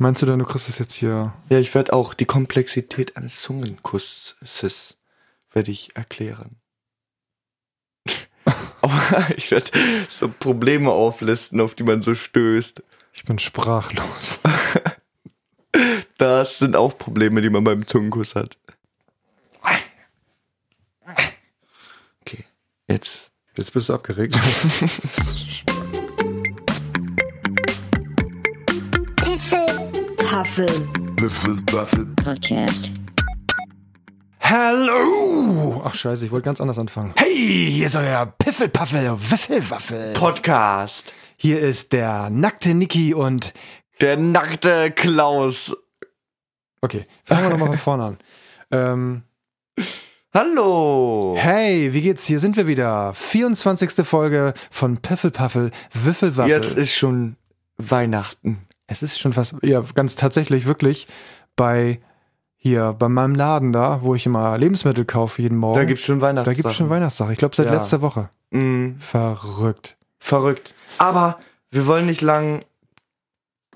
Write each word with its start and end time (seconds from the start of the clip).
Meinst 0.00 0.22
du 0.22 0.26
denn, 0.26 0.38
du 0.38 0.46
kriegst 0.46 0.66
das 0.66 0.78
jetzt 0.78 0.94
hier? 0.94 1.34
Ja, 1.50 1.58
ich 1.58 1.74
werde 1.74 1.92
auch 1.92 2.14
die 2.14 2.24
Komplexität 2.24 3.18
eines 3.18 3.42
Zungenkusses 3.42 4.96
werde 5.52 5.70
ich 5.70 5.94
erklären. 5.94 6.56
Aber 8.80 9.02
ich 9.36 9.50
werde 9.50 9.70
so 10.08 10.30
Probleme 10.30 10.90
auflisten, 10.90 11.60
auf 11.60 11.74
die 11.74 11.82
man 11.82 12.00
so 12.00 12.14
stößt. 12.14 12.82
Ich 13.12 13.24
bin 13.24 13.38
sprachlos. 13.38 14.40
Das 16.18 16.58
sind 16.58 16.76
auch 16.76 16.98
Probleme, 16.98 17.40
die 17.40 17.48
man 17.48 17.64
beim 17.64 17.86
Zungenkuss 17.86 18.34
hat. 18.34 18.58
Okay, 22.20 22.44
jetzt. 22.88 23.30
Jetzt 23.56 23.72
bist 23.72 23.88
du 23.88 23.94
abgeregt. 23.94 24.38
Huffle 30.30 30.66
Podcast. 32.22 32.92
Hallo! 34.38 35.82
Ach 35.84 35.92
scheiße, 35.92 36.24
ich 36.24 36.30
wollte 36.30 36.44
ganz 36.44 36.60
anders 36.60 36.78
anfangen. 36.78 37.14
Hey, 37.16 37.68
hier 37.72 37.86
ist 37.86 37.96
euer 37.96 38.26
Piffelpaffel, 38.38 39.10
Wiffelwaffel. 39.18 40.12
Podcast. 40.12 41.12
Hier 41.36 41.58
ist 41.58 41.92
der 41.92 42.30
nackte 42.30 42.74
Niki 42.74 43.12
und... 43.12 43.52
Der 44.00 44.16
nackte 44.16 44.92
Klaus. 44.92 45.76
Okay, 46.80 47.06
fangen 47.24 47.42
wir 47.42 47.50
nochmal 47.50 47.68
von 47.70 47.78
vorne 47.78 48.04
an. 48.04 48.18
Ähm, 48.72 49.24
Hallo. 50.32 51.34
hey, 51.36 51.92
wie 51.92 52.02
geht's? 52.02 52.24
Hier 52.24 52.38
sind 52.38 52.56
wir 52.56 52.68
wieder. 52.68 53.12
24. 53.14 54.06
Folge 54.06 54.54
von 54.70 54.98
Piffelpaffel, 54.98 55.72
Wiffelwaffel. 55.92 56.52
Jetzt 56.52 56.76
ist 56.76 56.94
schon 56.94 57.34
Weihnachten. 57.78 58.68
Es 58.92 59.04
ist 59.04 59.20
schon 59.20 59.32
fast, 59.32 59.54
ja, 59.62 59.82
ganz 59.94 60.16
tatsächlich 60.16 60.66
wirklich 60.66 61.06
bei 61.54 62.00
hier, 62.56 62.92
bei 62.92 63.08
meinem 63.08 63.36
Laden 63.36 63.72
da, 63.72 64.02
wo 64.02 64.16
ich 64.16 64.26
immer 64.26 64.58
Lebensmittel 64.58 65.04
kaufe 65.04 65.40
jeden 65.40 65.56
Morgen. 65.56 65.78
Da 65.78 65.84
gibt's 65.84 66.02
schon 66.04 66.18
da 66.18 66.26
Weihnachtssachen. 66.26 66.56
gibt's 66.56 66.74
schon 66.76 66.90
Weihnachtssachen. 66.90 67.32
Ich 67.32 67.38
glaube 67.38 67.54
seit 67.54 67.66
Ja. 67.66 67.74
letzter 67.74 68.00
Woche. 68.02 68.28
Mm, 68.50 68.96
Verrückt. 68.98 69.96
verrückt. 70.18 70.74
Aber 70.98 71.38
wir 71.70 71.86
wollen 71.86 72.06
nicht 72.06 72.20
lang 72.20 72.64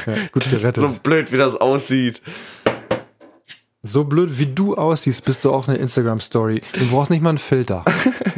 ja, 0.06 0.14
gut 0.32 0.50
gerettet. 0.50 0.76
So 0.76 0.88
So, 0.90 1.00
blöd, 1.04 1.32
wie 1.32 1.38
das 1.38 1.56
aussieht. 1.56 2.22
blöd 3.84 4.40
wie 4.40 4.48
du 4.48 4.76
aussiehst, 4.76 5.24
bist 5.26 5.46
du 5.46 5.54
auch 5.54 5.68
eine 5.68 5.78
Instagram-Story. 5.78 6.62
Du 6.74 6.90
brauchst 6.90 7.12
nicht 7.12 7.22
mal 7.22 7.30
einen 7.30 7.38
Filter. 7.38 7.86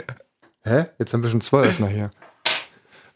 Hä? 0.63 0.85
Jetzt 0.99 1.13
haben 1.13 1.23
wir 1.23 1.29
schon 1.29 1.41
zwei 1.41 1.61
Öffner 1.61 1.87
hier. 1.87 2.11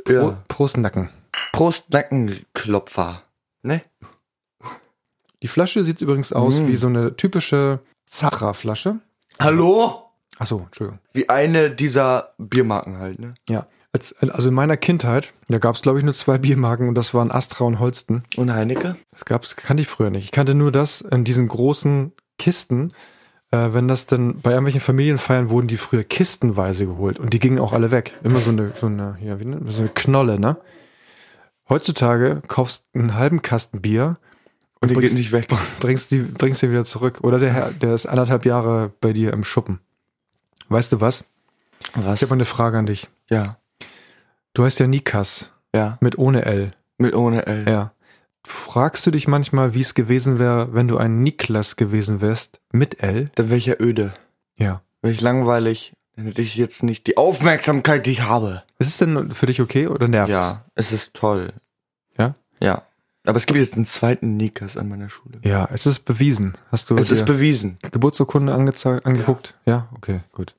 Pro, 0.05 0.13
Ja. 0.13 0.43
Prost 0.47 0.77
Nacken. 0.77 1.09
Prost 1.51 1.91
Nackenklopfer. 1.91 3.23
Ne? 3.63 3.81
Die 5.41 5.47
Flasche 5.47 5.83
sieht 5.83 6.01
übrigens 6.01 6.33
aus 6.33 6.55
Mm. 6.55 6.67
wie 6.67 6.75
so 6.75 6.87
eine 6.87 7.15
typische 7.15 7.79
Zachra-Flasche. 8.07 8.99
Hallo? 9.39 10.03
Achso, 10.37 10.63
Entschuldigung. 10.65 10.99
Wie 11.13 11.29
eine 11.29 11.71
dieser 11.71 12.33
Biermarken 12.37 12.97
halt, 12.99 13.19
ne? 13.19 13.33
Ja. 13.49 13.67
Als, 13.93 14.15
also 14.21 14.47
in 14.49 14.55
meiner 14.55 14.77
Kindheit, 14.77 15.33
da 15.49 15.57
gab 15.57 15.75
es 15.75 15.81
glaube 15.81 15.99
ich 15.99 16.05
nur 16.05 16.13
zwei 16.13 16.37
Biermarken 16.37 16.87
und 16.87 16.95
das 16.95 17.13
waren 17.13 17.29
Astra 17.31 17.65
und 17.65 17.79
Holsten. 17.79 18.23
Und 18.37 18.53
Heinecke? 18.53 18.95
Das 19.11 19.25
gab's, 19.25 19.55
kannte 19.57 19.81
ich 19.81 19.89
früher 19.89 20.09
nicht. 20.09 20.23
Ich 20.25 20.31
kannte 20.31 20.53
nur 20.55 20.71
das 20.71 21.01
in 21.01 21.23
diesen 21.25 21.47
großen 21.49 22.13
Kisten. 22.37 22.93
Äh, 23.51 23.73
wenn 23.73 23.89
das 23.89 24.05
dann 24.05 24.39
bei 24.39 24.51
irgendwelchen 24.51 24.79
Familienfeiern 24.79 25.49
wurden 25.49 25.67
die 25.67 25.75
früher 25.75 26.05
kistenweise 26.05 26.85
geholt 26.85 27.19
und 27.19 27.33
die 27.33 27.39
gingen 27.39 27.59
auch 27.59 27.73
alle 27.73 27.91
weg. 27.91 28.17
Immer 28.23 28.39
so 28.39 28.51
eine, 28.51 28.71
so 28.79 28.85
eine, 28.85 29.17
ja, 29.21 29.39
wie 29.41 29.45
nennt 29.45 29.63
man, 29.65 29.73
so 29.73 29.81
eine 29.81 29.89
Knolle, 29.89 30.39
ne? 30.39 30.55
Heutzutage 31.67 32.41
kaufst 32.47 32.85
einen 32.93 33.15
halben 33.15 33.41
Kasten 33.41 33.81
Bier 33.81 34.17
Und 34.81 34.89
die 34.89 34.95
geht 34.95 35.01
bringst, 35.01 35.15
nicht 35.15 35.31
weg. 35.31 35.47
bringst 35.79 36.11
die, 36.11 36.19
bringst 36.19 36.61
die 36.61 36.69
wieder 36.71 36.85
zurück. 36.85 37.19
Oder 37.21 37.39
der 37.39 37.53
Herr, 37.53 37.71
der 37.71 37.93
ist 37.93 38.05
anderthalb 38.07 38.45
Jahre 38.45 38.91
bei 38.99 39.13
dir 39.13 39.31
im 39.31 39.43
Schuppen. 39.43 39.79
Weißt 40.69 40.91
du 40.91 41.01
was? 41.01 41.23
Was? 41.93 42.15
Ich 42.15 42.21
habe 42.23 42.31
mal 42.31 42.37
eine 42.37 42.45
Frage 42.45 42.77
an 42.77 42.85
dich. 42.85 43.07
Ja. 43.29 43.57
Du 44.53 44.63
heißt 44.63 44.79
ja 44.79 44.87
Nikas 44.87 45.49
Ja. 45.73 45.97
mit 46.01 46.17
ohne 46.17 46.45
L. 46.45 46.73
Mit 46.97 47.15
ohne 47.15 47.45
L. 47.45 47.65
Ja. 47.67 47.93
Fragst 48.43 49.05
du 49.05 49.11
dich 49.11 49.27
manchmal, 49.27 49.73
wie 49.75 49.81
es 49.81 49.93
gewesen 49.93 50.39
wäre, 50.39 50.73
wenn 50.73 50.87
du 50.87 50.97
ein 50.97 51.21
Niklas 51.21 51.75
gewesen 51.75 52.21
wärst 52.21 52.59
mit 52.71 53.01
L? 53.03 53.29
Dann 53.35 53.49
wäre 53.49 53.57
ich 53.57 53.67
ja 53.67 53.75
öde. 53.79 54.13
Ja. 54.55 54.81
Wäre 55.01 55.13
ich 55.13 55.21
langweilig. 55.21 55.93
Dann 56.15 56.25
hätte 56.25 56.41
ich 56.41 56.55
jetzt 56.55 56.83
nicht 56.83 57.07
die 57.07 57.17
Aufmerksamkeit, 57.17 58.05
die 58.05 58.11
ich 58.11 58.21
habe. 58.23 58.63
Ist 58.79 58.87
es 58.89 58.97
denn 58.97 59.31
für 59.31 59.45
dich 59.45 59.61
okay 59.61 59.87
oder 59.87 60.07
nervt's? 60.07 60.33
Ja, 60.33 60.65
es 60.75 60.91
ist 60.91 61.13
toll. 61.13 61.53
Ja? 62.17 62.33
Ja. 62.59 62.83
Aber 63.23 63.37
es 63.37 63.45
gibt 63.45 63.59
jetzt 63.59 63.75
einen 63.75 63.85
zweiten 63.85 64.35
Nikas 64.37 64.77
an 64.77 64.89
meiner 64.89 65.09
Schule. 65.09 65.39
Ja, 65.43 65.67
es 65.71 65.85
ist 65.85 66.05
bewiesen. 66.05 66.57
Hast 66.71 66.89
du 66.89 66.95
Es 66.97 67.11
ist 67.11 67.25
bewiesen. 67.25 67.77
Geburtsurkunde 67.91 68.53
angeguckt? 68.53 69.55
Ja. 69.65 69.89
okay, 69.95 70.21
gut. 70.31 70.55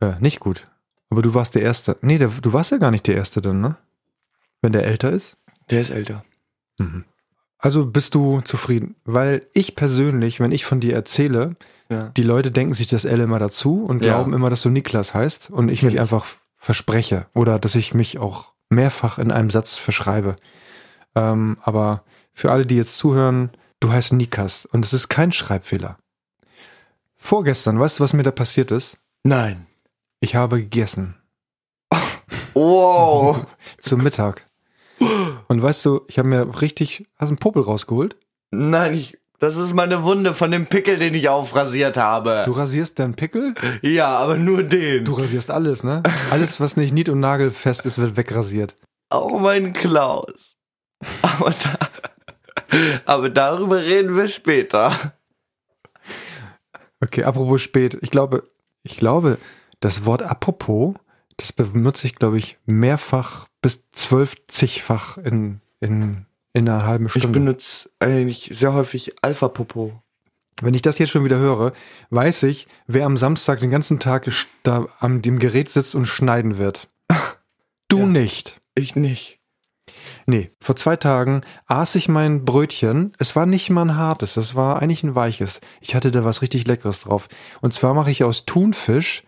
Äh, 0.00 0.12
nicht 0.20 0.40
gut. 0.40 0.68
Aber 1.10 1.22
du 1.22 1.32
warst 1.32 1.54
der 1.54 1.62
Erste. 1.62 1.96
Nee, 2.02 2.18
der, 2.18 2.28
du 2.28 2.52
warst 2.52 2.70
ja 2.70 2.76
gar 2.76 2.90
nicht 2.90 3.06
der 3.06 3.16
Erste 3.16 3.40
dann, 3.40 3.60
ne? 3.62 3.76
Wenn 4.60 4.72
der 4.72 4.84
älter 4.84 5.10
ist? 5.10 5.36
Der 5.70 5.80
ist 5.80 5.90
älter. 5.90 6.24
Also 7.58 7.86
bist 7.86 8.14
du 8.14 8.40
zufrieden? 8.42 8.94
Weil 9.04 9.42
ich 9.52 9.74
persönlich, 9.74 10.40
wenn 10.40 10.52
ich 10.52 10.64
von 10.64 10.80
dir 10.80 10.94
erzähle, 10.94 11.56
Ja. 11.88 12.08
die 12.10 12.22
Leute 12.22 12.50
denken 12.50 12.74
sich 12.74 12.86
das 12.88 13.04
L 13.06 13.20
immer 13.20 13.38
dazu 13.38 13.84
und 13.84 14.04
Ja. 14.04 14.12
glauben 14.14 14.34
immer, 14.34 14.50
dass 14.50 14.62
du 14.62 14.68
Niklas 14.68 15.14
heißt 15.14 15.50
und 15.50 15.70
ich 15.70 15.82
mich 15.82 15.92
Genau. 15.94 16.02
einfach 16.02 16.26
verspreche 16.56 17.26
oder 17.34 17.58
dass 17.58 17.74
ich 17.74 17.94
mich 17.94 18.18
auch 18.18 18.52
mehrfach 18.68 19.18
in 19.18 19.32
einem 19.32 19.48
Satz 19.50 19.76
verschreibe. 19.78 20.36
Ähm, 21.18 21.58
aber 21.62 22.04
für 22.32 22.50
alle, 22.52 22.64
die 22.66 22.76
jetzt 22.76 22.96
zuhören, 22.96 23.50
du 23.80 23.90
heißt 23.92 24.12
Nikas 24.12 24.66
und 24.66 24.84
es 24.84 24.92
ist 24.92 25.08
kein 25.08 25.32
Schreibfehler. 25.32 25.98
Vorgestern, 27.16 27.80
weißt 27.80 27.98
du, 27.98 28.04
was 28.04 28.12
mir 28.12 28.22
da 28.22 28.30
passiert 28.30 28.70
ist? 28.70 28.98
Nein. 29.24 29.66
Ich 30.20 30.34
habe 30.34 30.58
gegessen 30.60 31.14
Wow. 32.54 33.44
zum 33.80 34.02
Mittag. 34.02 34.44
Und 35.46 35.62
weißt 35.62 35.84
du, 35.84 36.00
ich 36.08 36.18
habe 36.18 36.28
mir 36.28 36.60
richtig, 36.60 37.06
hast 37.16 37.28
einen 37.28 37.38
Popel 37.38 37.62
rausgeholt? 37.62 38.16
Nein, 38.50 38.94
ich, 38.94 39.18
das 39.38 39.56
ist 39.56 39.74
meine 39.74 40.02
Wunde 40.02 40.34
von 40.34 40.50
dem 40.50 40.66
Pickel, 40.66 40.96
den 40.98 41.14
ich 41.14 41.28
aufrasiert 41.28 41.96
habe. 41.96 42.42
Du 42.44 42.52
rasierst 42.52 42.98
deinen 42.98 43.14
Pickel? 43.14 43.54
ja, 43.82 44.08
aber 44.16 44.36
nur 44.36 44.64
den. 44.64 45.04
Du 45.04 45.12
rasierst 45.12 45.50
alles, 45.52 45.84
ne? 45.84 46.02
Alles, 46.32 46.58
was 46.58 46.76
nicht 46.76 46.92
nied- 46.92 47.08
und 47.08 47.20
nagelfest 47.20 47.86
ist, 47.86 47.98
wird 47.98 48.16
wegrasiert. 48.16 48.74
Auch 49.10 49.38
mein 49.38 49.72
Klaus. 49.72 50.47
Aber, 51.38 51.50
da, 51.50 51.78
aber 53.06 53.30
darüber 53.30 53.78
reden 53.82 54.16
wir 54.16 54.28
später. 54.28 55.14
Okay, 57.00 57.24
apropos 57.24 57.62
spät. 57.62 57.98
Ich 58.02 58.10
glaube, 58.10 58.44
ich 58.82 58.96
glaube, 58.98 59.38
das 59.80 60.04
Wort 60.04 60.22
apropos, 60.22 60.94
das 61.36 61.52
benutze 61.52 62.06
ich, 62.06 62.16
glaube 62.16 62.38
ich, 62.38 62.58
mehrfach 62.66 63.46
bis 63.62 63.82
zwölf 63.92 64.34
zigfach 64.48 65.16
in, 65.18 65.60
in, 65.80 66.26
in 66.52 66.68
einer 66.68 66.84
halben 66.84 67.06
Ich 67.06 67.12
Stunde. 67.12 67.28
benutze 67.38 67.90
eigentlich 68.00 68.50
sehr 68.52 68.72
häufig 68.72 69.14
Alpha-Popo. 69.22 70.02
Wenn 70.60 70.74
ich 70.74 70.82
das 70.82 70.98
jetzt 70.98 71.10
schon 71.10 71.24
wieder 71.24 71.38
höre, 71.38 71.72
weiß 72.10 72.42
ich, 72.44 72.66
wer 72.88 73.06
am 73.06 73.16
Samstag 73.16 73.60
den 73.60 73.70
ganzen 73.70 74.00
Tag 74.00 74.28
da 74.64 74.88
am 74.98 75.22
dem 75.22 75.38
Gerät 75.38 75.70
sitzt 75.70 75.94
und 75.94 76.06
schneiden 76.06 76.58
wird. 76.58 76.88
Du 77.90 78.00
Ja. 78.00 78.06
nicht. 78.06 78.60
Ich 78.74 78.96
nicht. 78.96 79.37
Nee, 80.26 80.50
vor 80.60 80.76
zwei 80.76 80.96
Tagen 80.96 81.42
aß 81.66 81.94
ich 81.94 82.08
mein 82.08 82.44
Brötchen. 82.44 83.12
Es 83.18 83.36
war 83.36 83.46
nicht 83.46 83.70
mal 83.70 83.82
ein 83.82 83.96
hartes, 83.96 84.36
es 84.36 84.54
war 84.54 84.80
eigentlich 84.80 85.02
ein 85.02 85.14
weiches. 85.14 85.60
Ich 85.80 85.94
hatte 85.94 86.10
da 86.10 86.24
was 86.24 86.42
richtig 86.42 86.66
Leckeres 86.66 87.00
drauf. 87.00 87.28
Und 87.60 87.74
zwar 87.74 87.94
mache 87.94 88.10
ich 88.10 88.24
aus 88.24 88.44
Thunfisch, 88.44 89.24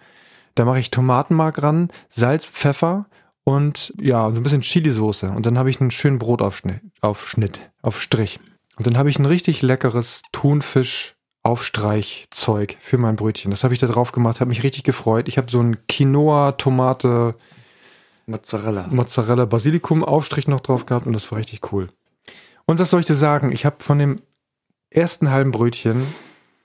da 0.54 0.64
mache 0.64 0.80
ich 0.80 0.90
Tomatenmark 0.90 1.62
ran, 1.62 1.88
Salz, 2.08 2.46
Pfeffer 2.46 3.06
und 3.44 3.92
ja, 4.00 4.30
so 4.30 4.36
ein 4.36 4.42
bisschen 4.42 4.62
Chilisauce. 4.62 5.24
Und 5.24 5.46
dann 5.46 5.58
habe 5.58 5.70
ich 5.70 5.80
einen 5.80 5.90
schönen 5.90 6.18
Brotaufschnitt, 6.18 7.70
auf 7.82 8.00
Strich. 8.00 8.40
Und 8.76 8.86
dann 8.86 8.96
habe 8.96 9.10
ich 9.10 9.18
ein 9.18 9.26
richtig 9.26 9.62
leckeres 9.62 10.22
Thunfisch 10.32 11.16
Aufstreichzeug 11.42 12.76
für 12.80 12.98
mein 12.98 13.16
Brötchen. 13.16 13.50
Das 13.50 13.64
habe 13.64 13.72
ich 13.72 13.80
da 13.80 13.86
drauf 13.86 14.12
gemacht, 14.12 14.40
habe 14.40 14.50
mich 14.50 14.62
richtig 14.62 14.84
gefreut. 14.84 15.26
Ich 15.26 15.38
habe 15.38 15.50
so 15.50 15.60
ein 15.60 15.86
Quinoa, 15.86 16.52
Tomate, 16.52 17.36
Mozzarella. 18.30 18.88
Mozzarella, 18.90 19.44
Basilikum 19.44 20.04
Aufstrich 20.04 20.48
noch 20.48 20.60
drauf 20.60 20.86
gehabt 20.86 21.06
und 21.06 21.12
das 21.12 21.30
war 21.30 21.38
richtig 21.38 21.72
cool. 21.72 21.88
Und 22.66 22.78
was 22.78 22.90
soll 22.90 23.00
ich 23.00 23.06
dir 23.06 23.14
sagen? 23.14 23.52
Ich 23.52 23.66
habe 23.66 23.76
von 23.80 23.98
dem 23.98 24.20
ersten 24.90 25.30
halben 25.30 25.50
Brötchen 25.50 26.06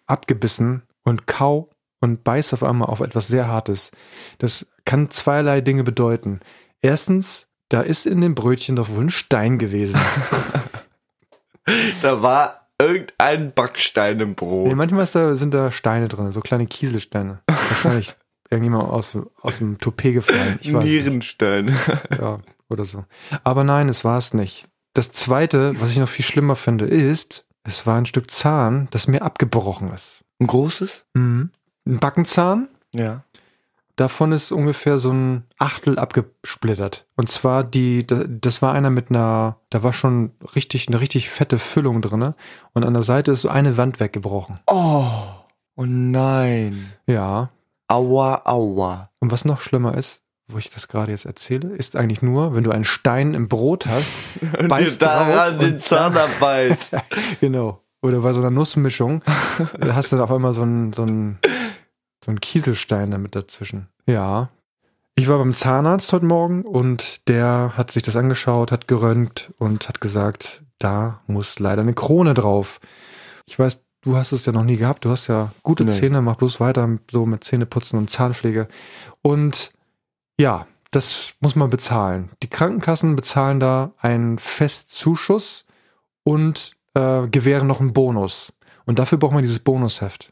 abgebissen 0.06 0.84
und 1.04 1.28
kau 1.28 1.70
und 2.00 2.24
beiß 2.24 2.54
auf 2.54 2.64
einmal 2.64 2.90
auf 2.90 3.00
etwas 3.00 3.28
sehr 3.28 3.48
Hartes. 3.48 3.92
Das 4.38 4.68
kann 4.86 5.10
zweierlei 5.10 5.62
Dinge 5.62 5.84
bedeuten. 5.84 6.40
Erstens, 6.82 7.48
da 7.70 7.82
ist 7.82 8.06
in 8.06 8.22
dem 8.22 8.36
Brötchen 8.36 8.76
doch 8.76 8.90
wohl 8.90 9.06
ein 9.06 9.10
Stein 9.10 9.58
gewesen. 9.58 10.00
Da 12.04 12.22
war 12.22 12.70
irgendein 12.80 13.52
Backstein 13.52 14.20
im 14.20 14.36
Brot. 14.36 14.68
nee, 14.68 14.76
manchmal 14.76 15.08
da, 15.12 15.36
sind 15.36 15.52
da 15.52 15.72
Steine 15.72 16.08
drin, 16.08 16.32
so 16.32 16.42
kleine 16.42 16.68
Kieselsteine. 16.68 17.40
Wahrscheinlich 17.48 18.16
irgendjemand 18.50 18.90
aus, 18.90 19.18
aus 19.42 19.58
dem 19.58 19.78
Toupet 19.80 20.14
gefallen. 20.14 20.60
Ich 20.62 20.74
weiß 20.74 20.84
nicht. 20.84 20.94
Nierenstein. 20.94 21.76
Ja, 22.20 22.40
oder 22.70 22.86
so. 22.86 23.06
Aber 23.44 23.64
nein, 23.64 23.90
es 23.90 24.04
war 24.06 24.18
es 24.18 24.34
nicht. 24.34 24.68
Das 24.94 25.12
zweite, 25.12 25.80
was 25.82 25.92
ich 25.92 25.98
noch 25.98 26.10
viel 26.10 26.26
schlimmer 26.26 26.56
finde, 26.56 26.86
ist, 26.86 27.46
es 27.64 27.86
war 27.86 27.98
ein 27.98 28.06
Stück 28.06 28.32
Zahn, 28.32 28.88
das 28.92 29.08
mir 29.08 29.22
abgebrochen 29.24 29.90
ist. 29.90 30.24
Ein 30.40 30.48
großes? 30.48 31.06
Mhm. 31.14 31.52
Ein 31.88 32.00
Backenzahn, 32.00 32.68
Ja. 32.94 33.24
davon 33.96 34.32
ist 34.32 34.52
ungefähr 34.52 34.98
so 34.98 35.12
ein 35.12 35.44
Achtel 35.58 35.98
abgesplittert. 36.00 37.06
Und 37.16 37.30
zwar 37.30 37.64
die, 37.64 38.06
da- 38.08 38.24
das 38.28 38.62
war 38.62 38.74
einer 38.74 38.90
mit 38.90 39.10
einer, 39.10 39.58
da 39.70 39.84
war 39.84 39.94
schon 39.94 40.32
richtig, 40.56 40.88
eine 40.88 41.00
richtig 41.02 41.30
fette 41.30 41.58
Füllung 41.60 42.02
drinne 42.02 42.36
Und 42.74 42.84
an 42.86 42.94
der 42.94 43.04
Seite 43.04 43.32
ist 43.32 43.42
so 43.42 43.50
eine 43.50 43.78
Wand 43.78 44.00
weggebrochen. 44.00 44.60
Oh. 44.68 45.06
Oh 45.78 45.86
nein. 45.86 46.94
Ja. 47.08 47.50
Aua, 47.88 48.42
aua. 48.46 49.12
Und 49.20 49.32
was 49.32 49.46
noch 49.46 49.62
schlimmer 49.62 49.96
ist, 49.98 50.22
wo 50.48 50.58
ich 50.58 50.70
das 50.70 50.88
gerade 50.88 51.12
jetzt 51.12 51.26
erzähle, 51.26 51.70
ist 51.76 51.96
eigentlich 51.96 52.22
nur, 52.22 52.56
wenn 52.56 52.64
du 52.64 52.72
einen 52.72 52.84
Stein 52.84 53.34
im 53.34 53.48
Brot 53.48 53.88
hast, 53.88 54.12
Und 54.60 54.68
Beißt 54.68 55.02
dir 55.02 55.06
daran 55.06 55.58
den 55.58 55.80
Zahn 55.80 56.16
abbeißt. 56.18 56.96
Genau. 57.42 57.82
Oder 58.02 58.20
bei 58.22 58.34
so 58.34 58.42
einer 58.42 58.52
Nussmischung, 58.52 59.24
da 59.80 59.96
hast 59.96 60.12
du 60.12 60.22
auf 60.24 60.32
einmal 60.32 60.54
so 60.54 60.62
einen 60.62 60.94
so 60.94 61.02
einen- 61.04 61.40
so 62.24 62.32
einen 62.32 62.40
Kieselstein 62.42 63.12
damit 63.12 63.36
dazwischen. 63.36 63.88
Ja. 64.08 64.50
Ich 65.16 65.28
war 65.28 65.38
beim 65.38 65.54
Zahnarzt 65.54 66.12
heute 66.12 66.26
Morgen 66.26 66.64
und 66.64 67.28
der 67.30 67.74
hat 67.78 67.92
sich 67.92 68.02
das 68.04 68.16
angeschaut, 68.16 68.72
hat 68.72 68.88
geröntgt 68.88 69.54
und 69.60 69.88
hat 69.88 70.02
gesagt, 70.02 70.64
da 70.80 71.22
muss 71.28 71.60
leider 71.60 71.82
eine 71.84 71.94
Krone 71.94 72.34
drauf. 72.34 72.80
Ich 73.46 73.58
weiß, 73.60 73.85
du 74.06 74.16
hast 74.16 74.32
es 74.32 74.46
ja 74.46 74.54
noch 74.54 74.64
nie 74.64 74.78
gehabt. 74.78 75.04
Du 75.04 75.10
hast 75.10 75.28
ja 75.28 75.52
gute 75.64 75.84
Nee. 75.84 75.92
Zähne, 75.92 76.22
mach 76.22 76.36
bloß 76.36 76.60
weiter 76.60 76.88
so 77.12 77.26
mit 77.26 77.44
Zähneputzen 77.44 78.00
und 78.00 78.10
Zahnpflege. 78.10 78.68
Und 79.22 79.74
ja, 80.40 80.68
das 80.92 81.34
muss 81.42 81.56
man 81.56 81.70
bezahlen. 81.70 82.30
Die 82.42 82.50
Krankenkassen 82.50 83.16
bezahlen 83.16 83.60
da 83.60 83.92
einen 83.98 84.40
Festzuschuss 84.40 85.66
und 86.24 86.76
äh, 86.94 87.28
gewähren 87.28 87.68
noch 87.68 87.82
einen 87.82 87.94
Bonus. 87.94 88.54
Und 88.86 89.00
dafür 89.00 89.18
braucht 89.18 89.34
man 89.34 89.42
dieses 89.42 89.60
Bonusheft. 89.60 90.32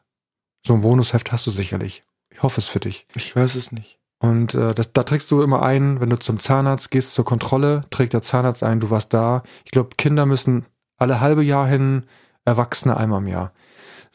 So 0.65 0.73
ein 0.73 0.81
Bonusheft 0.81 1.31
hast 1.31 1.45
du 1.47 1.51
sicherlich. 1.51 2.03
Ich 2.29 2.41
hoffe 2.43 2.61
es 2.61 2.67
für 2.67 2.79
dich. 2.79 3.07
Ich 3.15 3.35
weiß 3.35 3.55
es 3.55 3.71
nicht. 3.71 3.99
Und 4.19 4.53
äh, 4.53 4.73
das, 4.73 4.93
da 4.93 5.03
trägst 5.03 5.29
du 5.31 5.41
immer 5.41 5.63
ein, 5.63 5.99
wenn 5.99 6.09
du 6.09 6.17
zum 6.17 6.39
Zahnarzt 6.39 6.91
gehst 6.91 7.13
zur 7.13 7.25
Kontrolle, 7.25 7.83
trägt 7.89 8.13
der 8.13 8.21
Zahnarzt 8.21 8.63
ein, 8.63 8.79
du 8.79 8.89
warst 8.89 9.13
da. 9.13 9.43
Ich 9.65 9.71
glaube, 9.71 9.95
Kinder 9.97 10.25
müssen 10.25 10.65
alle 10.97 11.19
halbe 11.19 11.43
Jahr 11.43 11.67
hin, 11.67 12.05
Erwachsene 12.45 12.95
einmal 12.95 13.21
im 13.21 13.27
Jahr. 13.27 13.51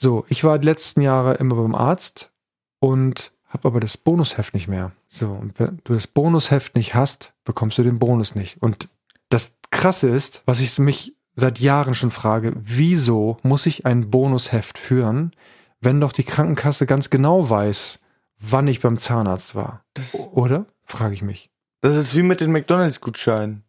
So, 0.00 0.24
ich 0.28 0.44
war 0.44 0.58
die 0.60 0.66
letzten 0.66 1.02
Jahre 1.02 1.34
immer 1.34 1.56
beim 1.56 1.74
Arzt 1.74 2.30
und 2.78 3.32
habe 3.48 3.66
aber 3.66 3.80
das 3.80 3.96
Bonusheft 3.96 4.54
nicht 4.54 4.68
mehr. 4.68 4.92
So, 5.08 5.32
und 5.32 5.58
wenn 5.58 5.80
du 5.82 5.92
das 5.92 6.06
Bonusheft 6.06 6.76
nicht 6.76 6.94
hast, 6.94 7.34
bekommst 7.44 7.78
du 7.78 7.82
den 7.82 7.98
Bonus 7.98 8.36
nicht. 8.36 8.62
Und 8.62 8.88
das 9.28 9.56
Krasse 9.70 10.08
ist, 10.08 10.42
was 10.46 10.60
ich 10.60 10.78
mich 10.78 11.16
seit 11.34 11.58
Jahren 11.58 11.94
schon 11.94 12.12
frage, 12.12 12.52
wieso 12.56 13.38
muss 13.42 13.66
ich 13.66 13.86
ein 13.86 14.08
Bonusheft 14.08 14.78
führen, 14.78 15.32
wenn 15.80 16.00
doch 16.00 16.12
die 16.12 16.24
Krankenkasse 16.24 16.86
ganz 16.86 17.10
genau 17.10 17.50
weiß, 17.50 17.98
wann 18.38 18.68
ich 18.68 18.80
beim 18.80 18.98
Zahnarzt 18.98 19.56
war? 19.56 19.84
Das, 19.94 20.14
Oder? 20.14 20.66
Frage 20.84 21.14
ich 21.14 21.22
mich. 21.22 21.50
das 21.80 21.96
ist 21.96 22.14
wie 22.14 22.22
mit 22.22 22.40
den 22.40 22.52
McDonalds-Gutscheinen. 22.52 23.64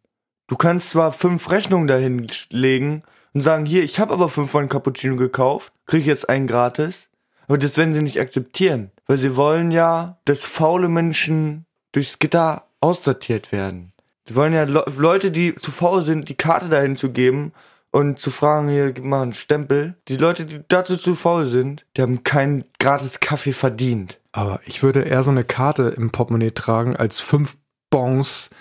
Du 0.48 0.56
kannst 0.58 0.92
zwar 0.92 1.12
fünf 1.12 1.50
Rechnungen 1.50 1.88
dahin 1.88 2.28
legen 2.50 3.04
und 3.34 3.42
sagen, 3.42 3.66
hier, 3.66 3.84
ich 3.84 4.00
habe 4.00 4.14
aber 4.14 4.30
fünfmal 4.30 4.62
einen 4.62 4.70
Cappuccino 4.70 5.16
gekauft, 5.16 5.72
krieg 5.86 6.06
jetzt 6.06 6.30
einen 6.30 6.48
gratis. 6.48 7.08
Aber 7.48 7.58
das 7.58 7.78
werden 7.78 7.94
sie 7.94 8.02
nicht 8.02 8.20
akzeptieren. 8.20 8.92
Weil 9.08 9.18
sie 9.18 9.36
wollen 9.36 9.72
ja, 9.72 10.20
dass 10.26 10.46
faule 10.46 10.88
Menschen 10.88 11.66
durchs 11.92 12.20
Gitter 12.20 12.66
aussortiert 12.80 13.52
werden. 13.52 13.92
Sie 14.28 14.36
wollen 14.36 14.54
ja 14.54 14.64
Le 14.64 14.86
Leute, 14.98 15.32
die 15.32 15.56
zu 15.56 15.72
faul 15.72 16.04
sind, 16.04 16.30
die 16.30 16.36
Karte 16.36 16.70
dahin 16.70 16.96
zu 16.96 17.12
geben 17.12 17.52
und 17.92 18.20
zu 18.20 18.30
fragen, 18.30 18.70
hier, 18.70 18.92
gib 18.92 19.04
mal 19.04 19.24
einen 19.24 19.34
Stempel. 19.34 19.96
Die 20.08 20.18
Leute, 20.18 20.46
die 20.46 20.62
dazu 20.68 20.98
zu 20.98 21.16
faul 21.16 21.48
sind, 21.48 21.86
die 21.98 22.04
haben 22.04 22.24
keinen 22.24 22.66
gratis 22.80 23.20
Kaffee 23.20 23.54
verdient. 23.54 24.20
Aber 24.32 24.60
ich 24.66 24.84
würde 24.84 25.02
eher 25.02 25.24
so 25.24 25.32
eine 25.32 25.44
Karte 25.44 25.94
im 25.98 26.12
Portemonnaie 26.12 26.52
tragen 26.52 26.96
als 26.96 27.20
fünf 27.20 27.58
Bons, 27.90 28.52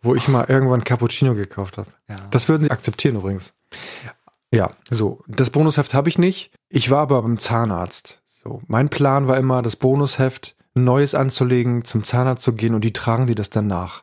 wo 0.00 0.16
ich 0.16 0.26
mal 0.26 0.46
irgendwann 0.48 0.82
Cappuccino 0.82 1.34
gekauft 1.34 1.78
habe. 1.78 1.90
Ja. 2.08 2.16
Das 2.32 2.48
würden 2.48 2.64
sie 2.64 2.72
akzeptieren 2.72 3.14
übrigens. 3.14 3.52
Ja, 4.52 4.72
so. 4.90 5.20
Das 5.26 5.50
Bonusheft 5.50 5.94
habe 5.94 6.08
ich 6.08 6.18
nicht. 6.18 6.52
Ich 6.68 6.90
war 6.90 7.00
aber 7.00 7.22
beim 7.22 7.38
Zahnarzt. 7.38 8.22
So. 8.28 8.60
Mein 8.66 8.90
Plan 8.90 9.28
war 9.28 9.38
immer, 9.38 9.62
das 9.62 9.76
Bonusheft 9.76 10.56
neues 10.74 11.14
anzulegen, 11.14 11.84
zum 11.84 12.04
Zahnarzt 12.04 12.42
zu 12.42 12.54
gehen 12.54 12.74
und 12.74 12.82
die 12.82 12.92
tragen 12.92 13.26
die 13.26 13.34
das 13.34 13.50
dann 13.50 13.66
nach. 13.66 14.02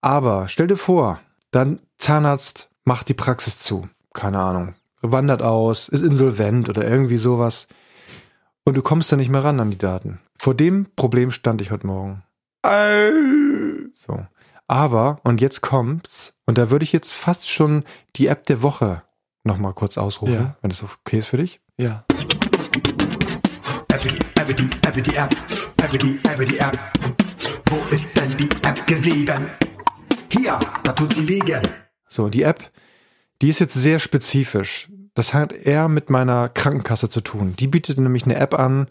Aber 0.00 0.48
stell 0.48 0.66
dir 0.66 0.76
vor, 0.76 1.20
dann 1.50 1.80
Zahnarzt 1.96 2.70
macht 2.84 3.08
die 3.08 3.14
Praxis 3.14 3.58
zu. 3.58 3.88
Keine 4.12 4.40
Ahnung. 4.40 4.74
Wandert 5.00 5.42
aus, 5.42 5.88
ist 5.88 6.02
insolvent 6.02 6.68
oder 6.68 6.88
irgendwie 6.88 7.18
sowas. 7.18 7.66
Und 8.64 8.76
du 8.76 8.82
kommst 8.82 9.10
da 9.10 9.16
nicht 9.16 9.30
mehr 9.30 9.44
ran 9.44 9.60
an 9.60 9.70
die 9.70 9.78
Daten. 9.78 10.20
Vor 10.38 10.54
dem 10.54 10.86
Problem 10.96 11.30
stand 11.30 11.60
ich 11.60 11.70
heute 11.70 11.86
Morgen. 11.86 12.22
So. 13.92 14.26
Aber, 14.76 15.20
und 15.22 15.42
jetzt 15.42 15.60
kommt's, 15.60 16.32
und 16.46 16.56
da 16.56 16.70
würde 16.70 16.82
ich 16.84 16.92
jetzt 16.94 17.12
fast 17.12 17.46
schon 17.50 17.84
die 18.16 18.28
App 18.28 18.44
der 18.44 18.62
Woche 18.62 19.02
nochmal 19.44 19.74
kurz 19.74 19.98
ausrufen, 19.98 20.34
Ja. 20.34 20.56
wenn 20.62 20.70
das 20.70 20.82
okay 20.82 21.18
ist 21.18 21.26
für 21.26 21.36
dich. 21.36 21.60
Ja. 21.76 22.06
Appity, 23.92 24.16
Appity, 24.40 24.70
Appity 24.80 25.14
App, 25.14 25.36
Appity, 25.82 26.18
Appity 26.26 26.56
App. 26.56 26.78
Wo 27.66 27.94
ist 27.94 28.16
denn 28.16 28.30
die 28.38 28.48
App 28.62 28.86
geblieben? 28.86 29.50
Hier, 30.30 30.58
da 30.84 30.92
tut 30.94 31.16
sie 31.16 31.24
liegen. 31.26 31.60
So, 32.08 32.30
die 32.30 32.42
App, 32.42 32.70
die 33.42 33.50
ist 33.50 33.58
jetzt 33.58 33.74
sehr 33.74 33.98
spezifisch. 33.98 34.88
Das 35.12 35.34
hat 35.34 35.52
eher 35.52 35.88
mit 35.88 36.08
meiner 36.08 36.48
Krankenkasse 36.48 37.10
zu 37.10 37.20
tun. 37.20 37.54
Die 37.58 37.66
bietet 37.66 37.98
nämlich 37.98 38.24
eine 38.24 38.36
App 38.36 38.58
an, 38.58 38.86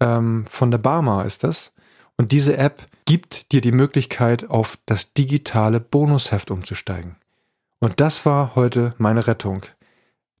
ähm, 0.00 0.46
von 0.48 0.70
der 0.70 0.78
Barmer 0.78 1.26
ist 1.26 1.44
das. 1.44 1.72
Und 2.16 2.32
diese 2.32 2.56
App 2.56 2.86
gibt 3.06 3.52
dir 3.52 3.60
die 3.60 3.72
Möglichkeit, 3.72 4.50
auf 4.50 4.78
das 4.84 5.12
digitale 5.14 5.80
Bonusheft 5.80 6.50
umzusteigen. 6.50 7.16
Und 7.78 8.00
das 8.00 8.26
war 8.26 8.54
heute 8.54 8.94
meine 8.98 9.26
Rettung. 9.26 9.62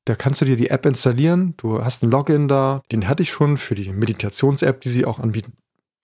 Da 0.04 0.14
kannst 0.14 0.40
du 0.40 0.44
dir 0.44 0.56
die 0.56 0.70
App 0.70 0.86
installieren, 0.86 1.54
du 1.56 1.82
hast 1.84 2.02
ein 2.02 2.10
Login 2.10 2.48
da, 2.48 2.82
den 2.92 3.08
hatte 3.08 3.22
ich 3.22 3.30
schon 3.30 3.58
für 3.58 3.74
die 3.74 3.92
Meditations-App, 3.92 4.80
die 4.80 4.88
sie 4.88 5.04
auch 5.04 5.18
anbieten. 5.18 5.54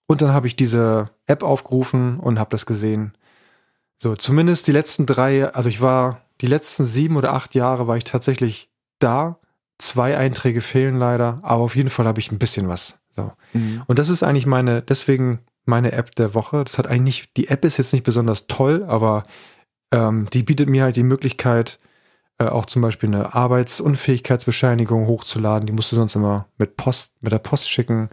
Und 0.07 0.21
dann 0.21 0.33
habe 0.33 0.47
ich 0.47 0.55
diese 0.55 1.09
App 1.25 1.43
aufgerufen 1.43 2.19
und 2.19 2.37
habe 2.39 2.49
das 2.49 2.65
gesehen. 2.65 3.13
So, 3.97 4.15
zumindest 4.15 4.67
die 4.67 4.73
letzten 4.73 5.05
drei, 5.05 5.47
also 5.53 5.69
ich 5.69 5.81
war, 5.81 6.21
die 6.41 6.47
letzten 6.47 6.85
sieben 6.85 7.15
oder 7.15 7.33
acht 7.33 7.55
Jahre 7.55 7.87
war 7.87 7.95
ich 7.95 8.03
tatsächlich 8.03 8.69
da. 8.99 9.39
Zwei 9.77 10.17
Einträge 10.17 10.61
fehlen 10.61 10.97
leider, 10.97 11.39
aber 11.41 11.63
auf 11.63 11.75
jeden 11.75 11.89
Fall 11.89 12.05
habe 12.05 12.19
ich 12.19 12.31
ein 12.31 12.39
bisschen 12.39 12.67
was. 12.67 12.97
So. 13.15 13.31
Mhm. 13.53 13.83
Und 13.87 13.99
das 13.99 14.09
ist 14.09 14.23
eigentlich 14.23 14.45
meine, 14.45 14.81
deswegen 14.81 15.39
meine 15.65 15.91
App 15.93 16.15
der 16.15 16.33
Woche. 16.33 16.63
Das 16.63 16.77
hat 16.77 16.87
eigentlich 16.87 17.03
nicht, 17.03 17.37
die 17.37 17.47
App 17.47 17.65
ist 17.65 17.77
jetzt 17.77 17.93
nicht 17.93 18.03
besonders 18.03 18.47
toll, 18.47 18.85
aber 18.87 19.23
ähm, 19.91 20.27
die 20.31 20.43
bietet 20.43 20.69
mir 20.69 20.83
halt 20.83 20.95
die 20.95 21.03
Möglichkeit, 21.03 21.79
äh, 22.39 22.45
auch 22.45 22.65
zum 22.65 22.81
Beispiel 22.81 23.09
eine 23.09 23.33
Arbeitsunfähigkeitsbescheinigung 23.33 25.07
hochzuladen. 25.07 25.67
Die 25.67 25.73
musst 25.73 25.91
du 25.91 25.95
sonst 25.95 26.15
immer 26.15 26.47
mit 26.57 26.77
Post, 26.77 27.13
mit 27.21 27.31
der 27.31 27.39
Post 27.39 27.69
schicken, 27.69 28.09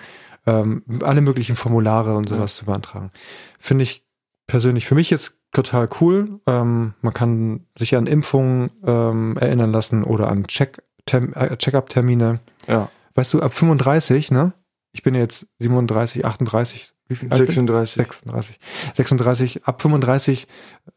ähm, 0.47 0.83
alle 1.03 1.21
möglichen 1.21 1.57
Formulare 1.57 2.17
und 2.17 2.29
sowas 2.29 2.57
zu 2.57 2.67
beantragen. 2.67 3.11
Finde 3.59 3.83
ich 3.83 4.05
persönlich 4.47 4.87
für 4.87 4.95
mich 4.95 5.11
jetzt 5.11 5.39
total 5.53 5.89
cool. 6.01 6.41
Ähm, 6.47 6.95
man 7.03 7.15
kann 7.15 7.67
sich 7.77 7.97
an 7.97 8.07
Impfungen 8.07 8.71
ähm, 8.85 9.37
erinnern 9.37 9.73
lassen 9.73 10.05
oder 10.05 10.29
an 10.29 10.47
Check 10.47 10.83
äh, 11.11 11.57
Check-up-Termine. 11.57 12.41
Ja. 12.69 12.91
Weißt 13.15 13.35
du, 13.35 13.41
ab 13.41 13.53
35, 13.53 14.31
ne? 14.31 14.53
Ich 14.93 15.03
bin 15.03 15.15
jetzt 15.15 15.47
37, 15.59 16.25
38, 16.25 16.93
wie 17.11 17.15
viel? 17.17 17.31
alt 17.31 17.39
bin 17.41 17.49
ich? 17.49 17.55
36. 17.55 17.97
36. 17.97 18.59
36, 18.95 19.65
ab 19.67 19.83
35 19.83 20.47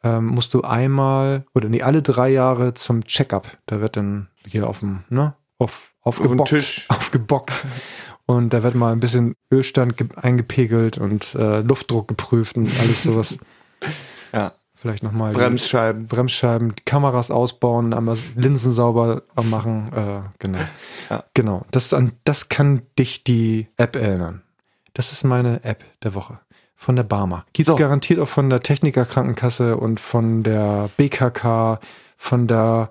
ähm, 0.03 0.27
musst 0.27 0.53
du 0.53 0.61
einmal 0.61 1.45
oder 1.53 1.67
nee, 1.69 1.81
alle 1.81 2.01
drei 2.01 2.29
Jahre 2.29 2.73
zum 2.73 3.03
Check-up. 3.03 3.57
Da 3.65 3.81
wird 3.81 3.97
dann 3.97 4.27
hier 4.47 4.67
auf 4.67 4.79
dem, 4.79 5.03
ne, 5.09 5.33
auf, 5.57 5.91
aufgebockt, 6.01 6.49
Tisch. 6.49 6.85
aufgebockt. 6.89 7.65
Und 8.25 8.53
da 8.53 8.63
wird 8.63 8.75
mal 8.75 8.93
ein 8.93 9.01
bisschen 9.01 9.35
Ölstand 9.51 9.97
ge- 9.97 10.07
eingepegelt 10.15 10.97
und 10.97 11.35
äh, 11.35 11.59
Luftdruck 11.59 12.07
geprüft 12.07 12.55
und 12.55 12.69
alles 12.79 13.03
sowas. 13.03 13.37
Ja. 14.33 14.53
Vielleicht 14.75 15.03
nochmal 15.03 15.31
Bremsscheiben. 15.33 16.07
Bremsscheiben, 16.07 16.75
die 16.75 16.83
Kameras 16.83 17.31
ausbauen, 17.31 17.93
einmal 17.93 18.17
Linsen 18.35 18.73
sauber 18.73 19.21
machen. 19.41 19.91
Äh, 19.95 20.21
genau. 20.39 20.57
Ja. 21.09 21.23
Genau. 21.33 21.61
Das, 21.71 21.93
an, 21.93 22.11
das 22.25 22.49
kann 22.49 22.81
dich 22.99 23.23
die 23.23 23.67
App 23.77 23.95
erinnern. 23.95 24.41
Das 24.93 25.11
ist 25.11 25.23
meine 25.23 25.63
App 25.63 25.83
der 26.03 26.13
Woche. 26.13 26.39
Von 26.75 26.95
der 26.95 27.03
Barmer. 27.03 27.45
Gibt's 27.53 27.71
So. 27.71 27.77
garantiert 27.77 28.19
auch 28.19 28.27
von 28.27 28.49
der 28.49 28.61
Techniker 28.61 29.05
Krankenkasse 29.05 29.77
und 29.77 29.99
von 29.99 30.43
der 30.43 30.89
BKK, 30.97 31.79
von 32.17 32.47
der 32.47 32.89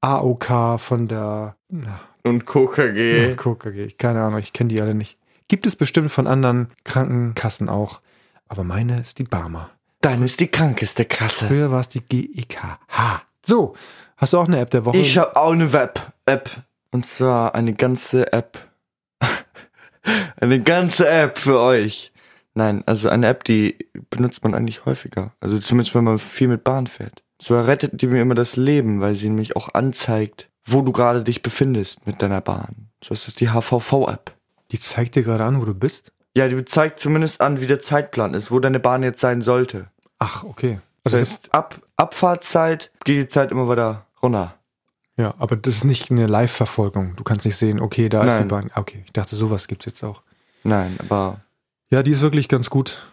AOK, 0.00 0.78
von 0.80 1.06
der 1.08 1.56
na, 1.68 2.00
Und 2.24 2.46
KKG. 2.46 3.34
KKG. 3.36 3.88
Keine 3.98 4.22
Ahnung, 4.22 4.38
ich 4.38 4.52
kenne 4.52 4.68
die 4.68 4.80
alle 4.80 4.94
nicht. 4.94 5.18
Gibt 5.48 5.66
es 5.66 5.76
bestimmt 5.76 6.10
von 6.10 6.26
anderen 6.26 6.70
Krankenkassen 6.84 7.68
auch. 7.68 8.00
Aber 8.48 8.64
meine 8.64 9.00
ist 9.00 9.18
die 9.18 9.24
Barmer. 9.24 9.70
Deine 10.00 10.24
ist 10.24 10.40
die 10.40 10.48
krankeste 10.48 11.04
Kasse. 11.04 11.46
Früher 11.46 11.70
war 11.70 11.80
es 11.80 11.88
die 11.88 12.00
GEK. 12.00 12.62
Ha. 12.62 13.22
So, 13.44 13.74
hast 14.16 14.32
du 14.32 14.38
auch 14.38 14.46
eine 14.48 14.58
App 14.60 14.70
der 14.70 14.84
Woche? 14.86 14.96
Ich 14.96 15.18
habe 15.18 15.36
auch 15.36 15.52
eine 15.52 15.72
Web-App. 15.72 16.50
Und 16.90 17.06
zwar 17.06 17.54
eine 17.54 17.74
ganze 17.74 18.32
App. 18.32 18.69
Eine 20.40 20.60
ganze 20.60 21.08
App 21.08 21.38
für 21.38 21.58
euch. 21.60 22.12
Nein, 22.54 22.82
also 22.86 23.08
eine 23.08 23.28
App, 23.28 23.44
die 23.44 23.76
benutzt 24.10 24.42
man 24.42 24.54
eigentlich 24.54 24.84
häufiger. 24.84 25.32
Also 25.40 25.58
zumindest, 25.58 25.94
wenn 25.94 26.04
man 26.04 26.18
viel 26.18 26.48
mit 26.48 26.64
Bahn 26.64 26.86
fährt. 26.86 27.22
So 27.40 27.58
rettet 27.58 28.00
die 28.02 28.06
mir 28.06 28.20
immer 28.20 28.34
das 28.34 28.56
Leben, 28.56 29.00
weil 29.00 29.14
sie 29.14 29.28
nämlich 29.28 29.56
auch 29.56 29.72
anzeigt, 29.74 30.48
wo 30.66 30.82
du 30.82 30.92
gerade 30.92 31.22
dich 31.22 31.42
befindest 31.42 32.06
mit 32.06 32.20
deiner 32.22 32.40
Bahn. 32.40 32.88
So 33.02 33.14
ist 33.14 33.26
das 33.26 33.34
die 33.34 33.48
HVV-App. 33.50 34.34
Die 34.72 34.78
zeigt 34.80 35.14
dir 35.14 35.22
gerade 35.22 35.44
an, 35.44 35.60
wo 35.60 35.64
du 35.64 35.74
bist. 35.74 36.12
Ja, 36.36 36.48
die 36.48 36.64
zeigt 36.64 37.00
zumindest 37.00 37.40
an, 37.40 37.60
wie 37.60 37.66
der 37.66 37.80
Zeitplan 37.80 38.34
ist, 38.34 38.50
wo 38.50 38.60
deine 38.60 38.78
Bahn 38.80 39.02
jetzt 39.02 39.20
sein 39.20 39.42
sollte. 39.42 39.88
Ach, 40.18 40.44
okay. 40.44 40.80
Das 41.02 41.14
Also 41.14 41.30
heißt, 41.30 41.54
ab 41.54 41.80
Abfahrtszeit 41.96 42.90
geht 43.04 43.16
die 43.18 43.28
Zeit 43.28 43.50
immer 43.52 43.68
weiter 43.68 44.06
runter. 44.22 44.54
ja, 45.16 45.34
aber 45.38 45.56
das 45.56 45.76
ist 45.76 45.84
nicht 45.84 46.10
eine 46.10 46.26
Live-Verfolgung. 46.26 47.14
Du 47.16 47.24
kannst 47.24 47.44
nicht 47.46 47.56
sehen, 47.56 47.80
okay, 47.80 48.08
da 48.08 48.20
ist 48.24 48.34
die 48.34 48.38
Nein. 48.40 48.48
Bahn. 48.48 48.70
Ah, 48.74 48.80
Okay, 48.80 49.02
ich 49.06 49.12
dachte, 49.12 49.34
sowas 49.36 49.66
gibt's 49.66 49.86
jetzt 49.86 50.02
auch. 50.04 50.22
Nein, 50.64 50.96
aber 51.00 51.40
Ja, 51.90 52.02
die 52.02 52.10
ist 52.12 52.20
wirklich 52.22 52.48
ganz 52.48 52.70
gut. 52.70 53.06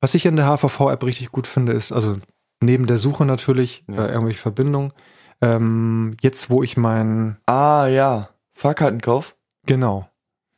Was 0.00 0.14
ich 0.14 0.26
an 0.28 0.36
der 0.36 0.46
HVV-App 0.46 1.04
richtig 1.04 1.30
gut 1.32 1.46
finde, 1.46 1.72
ist, 1.72 1.92
also 1.92 2.18
neben 2.60 2.86
der 2.86 2.98
Suche 2.98 3.24
natürlich, 3.26 3.84
Ja. 3.88 4.06
äh, 4.06 4.12
irgendwelche 4.12 4.40
Verbindungen, 4.40 4.92
ähm, 5.42 6.16
jetzt 6.20 6.50
wo 6.50 6.62
ich 6.62 6.76
mein, 6.76 7.36
ah 7.46 7.86
ja, 7.86 8.28
Fahrkartenkauf. 8.52 9.34
genau, 9.66 10.08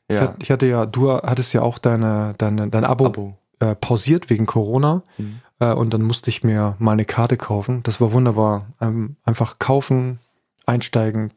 ich, 0.08 0.16
Ja, 0.16 0.34
ich 0.40 0.50
hatte 0.50 0.66
ja, 0.66 0.86
du 0.86 1.10
hattest 1.12 1.52
ja 1.54 1.62
auch 1.62 1.78
deine, 1.78 2.34
deine, 2.38 2.68
dein 2.68 2.84
Abo, 2.84 3.06
Abo. 3.06 3.38
Äh, 3.58 3.74
pausiert 3.74 4.28
wegen 4.30 4.44
Corona 4.46 5.02
Mhm. 5.16 5.40
äh, 5.60 5.72
und 5.72 5.94
dann 5.94 6.02
musste 6.02 6.28
ich 6.30 6.44
mir 6.44 6.76
mal 6.78 6.92
eine 6.92 7.06
Karte 7.06 7.36
kaufen. 7.38 7.82
Das 7.84 8.00
war 8.02 8.12
wunderbar. 8.12 8.66
Ähm, 8.82 9.16
einfach 9.24 9.58
kaufen, 9.58 10.18
einsteigen, 10.66 11.32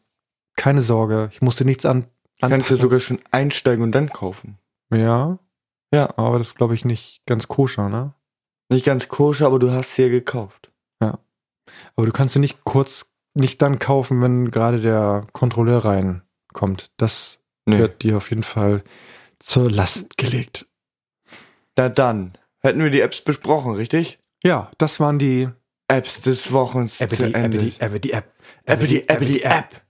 keine 0.58 0.82
Sorge, 0.82 1.30
ich 1.32 1.42
musste 1.42 1.64
nichts 1.64 1.86
an. 1.86 2.02
Du 2.02 2.08
kannst 2.42 2.52
ja 2.52 2.56
anpacken. 2.56 2.76
sogar 2.78 3.00
schon 3.00 3.20
einsteigen 3.32 3.84
und 3.84 3.94
dann 3.94 4.10
kaufen. 4.10 4.58
Ja, 4.94 5.40
Ja, 5.94 6.14
aber 6.18 6.38
das 6.38 6.48
ist, 6.50 6.58
glaube 6.58 6.76
ich, 6.76 6.86
nicht 6.86 7.22
ganz 7.26 7.48
koscher, 7.48 7.90
ne? 7.90 8.14
nicht 8.72 8.86
ganz 8.86 9.08
koscher, 9.08 9.48
aber 9.48 9.58
du 9.60 9.72
hast 9.72 9.96
sie 9.96 10.04
ja 10.04 10.10
gekauft. 10.10 10.72
Aber 11.96 12.08
du 12.08 12.12
kannst 12.12 12.34
sie 12.34 12.40
nicht 12.40 12.64
kurz, 12.64 13.06
nicht 13.36 13.62
dann 13.62 13.78
kaufen, 13.78 14.22
wenn 14.24 14.50
gerade 14.50 14.82
der 14.82 15.28
Kontrolleur 15.34 15.86
reinkommt. 15.86 16.90
Das 16.98 17.40
Nee. 17.68 17.78
wird 17.78 18.02
dir 18.02 18.18
auf 18.18 18.32
jeden 18.32 18.42
Fall 18.44 18.82
zur 19.38 19.70
Last 19.70 20.18
gelegt. 20.18 20.66
Na 21.78 21.88
dann, 21.90 22.34
hätten 22.62 22.84
wir 22.84 22.90
die 22.90 23.02
Apps 23.02 23.22
besprochen, 23.22 23.74
richtig? 23.74 24.18
Ja, 24.44 24.72
das 24.80 25.00
waren 25.00 25.20
die 25.20 25.48
Apps 25.88 26.22
des 26.22 26.52
Wochens 26.52 26.98
zu 26.98 27.06
Ende. 27.34 27.72
App, 27.80 28.02
die 28.02 28.14
App. 28.14 28.34
Apple, 28.66 28.88
die 28.88 29.08
Apple, 29.08 29.28
die 29.28 29.44
App. 29.44 29.82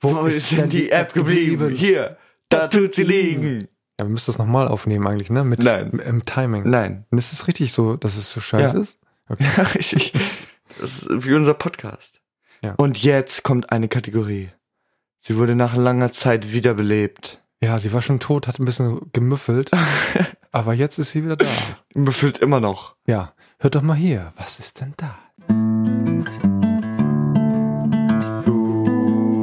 Wo 0.00 0.22
ist 0.26 0.50
denn 0.50 0.68
die 0.68 0.90
App 0.90 1.12
geblieben? 1.12 1.70
Hier, 1.70 2.16
da 2.48 2.66
tut 2.66 2.94
sie 2.94 3.04
liegen. 3.04 3.68
Ja, 4.00 4.06
wir 4.06 4.10
müssen 4.12 4.30
das 4.32 4.38
nochmal 4.38 4.66
aufnehmen 4.66 5.06
eigentlich, 5.06 5.28
ne? 5.28 5.44
Mit 5.44 5.62
Nein. 5.62 5.90
im 6.06 6.24
Timing. 6.24 6.62
Nein. 6.64 7.04
Und 7.10 7.18
ist 7.18 7.34
es 7.34 7.46
richtig 7.46 7.70
so, 7.74 7.96
dass 7.96 8.16
es 8.16 8.30
so 8.32 8.40
scheiße 8.40 8.76
Ja. 8.76 8.80
ist? 8.82 8.96
Okay. 9.28 9.44
Ja, 9.58 9.62
richtig. 9.64 10.14
Das 10.80 11.02
ist 11.02 11.26
wie 11.26 11.34
unser 11.34 11.52
Podcast. 11.52 12.22
Ja. 12.64 12.76
Und 12.78 13.02
jetzt 13.02 13.42
kommt 13.42 13.70
eine 13.72 13.88
Kategorie. 13.88 14.48
Sie 15.20 15.36
wurde 15.36 15.54
nach 15.54 15.76
langer 15.76 16.12
Zeit 16.12 16.54
wiederbelebt. 16.54 17.42
Ja, 17.62 17.76
sie 17.76 17.92
war 17.92 18.00
schon 18.00 18.20
tot, 18.20 18.48
hat 18.48 18.58
ein 18.58 18.64
bisschen 18.64 19.02
gemüffelt, 19.12 19.70
aber 20.50 20.72
jetzt 20.72 20.98
ist 20.98 21.10
sie 21.10 21.22
wieder 21.22 21.36
da. 21.36 21.44
Befüllt 21.92 22.38
immer 22.38 22.58
noch. 22.60 22.96
Ja, 23.06 23.34
hört 23.58 23.74
doch 23.74 23.82
mal 23.82 23.92
hier, 23.96 24.32
was 24.38 24.58
ist 24.60 24.80
denn 24.80 24.94
da? 24.96 25.14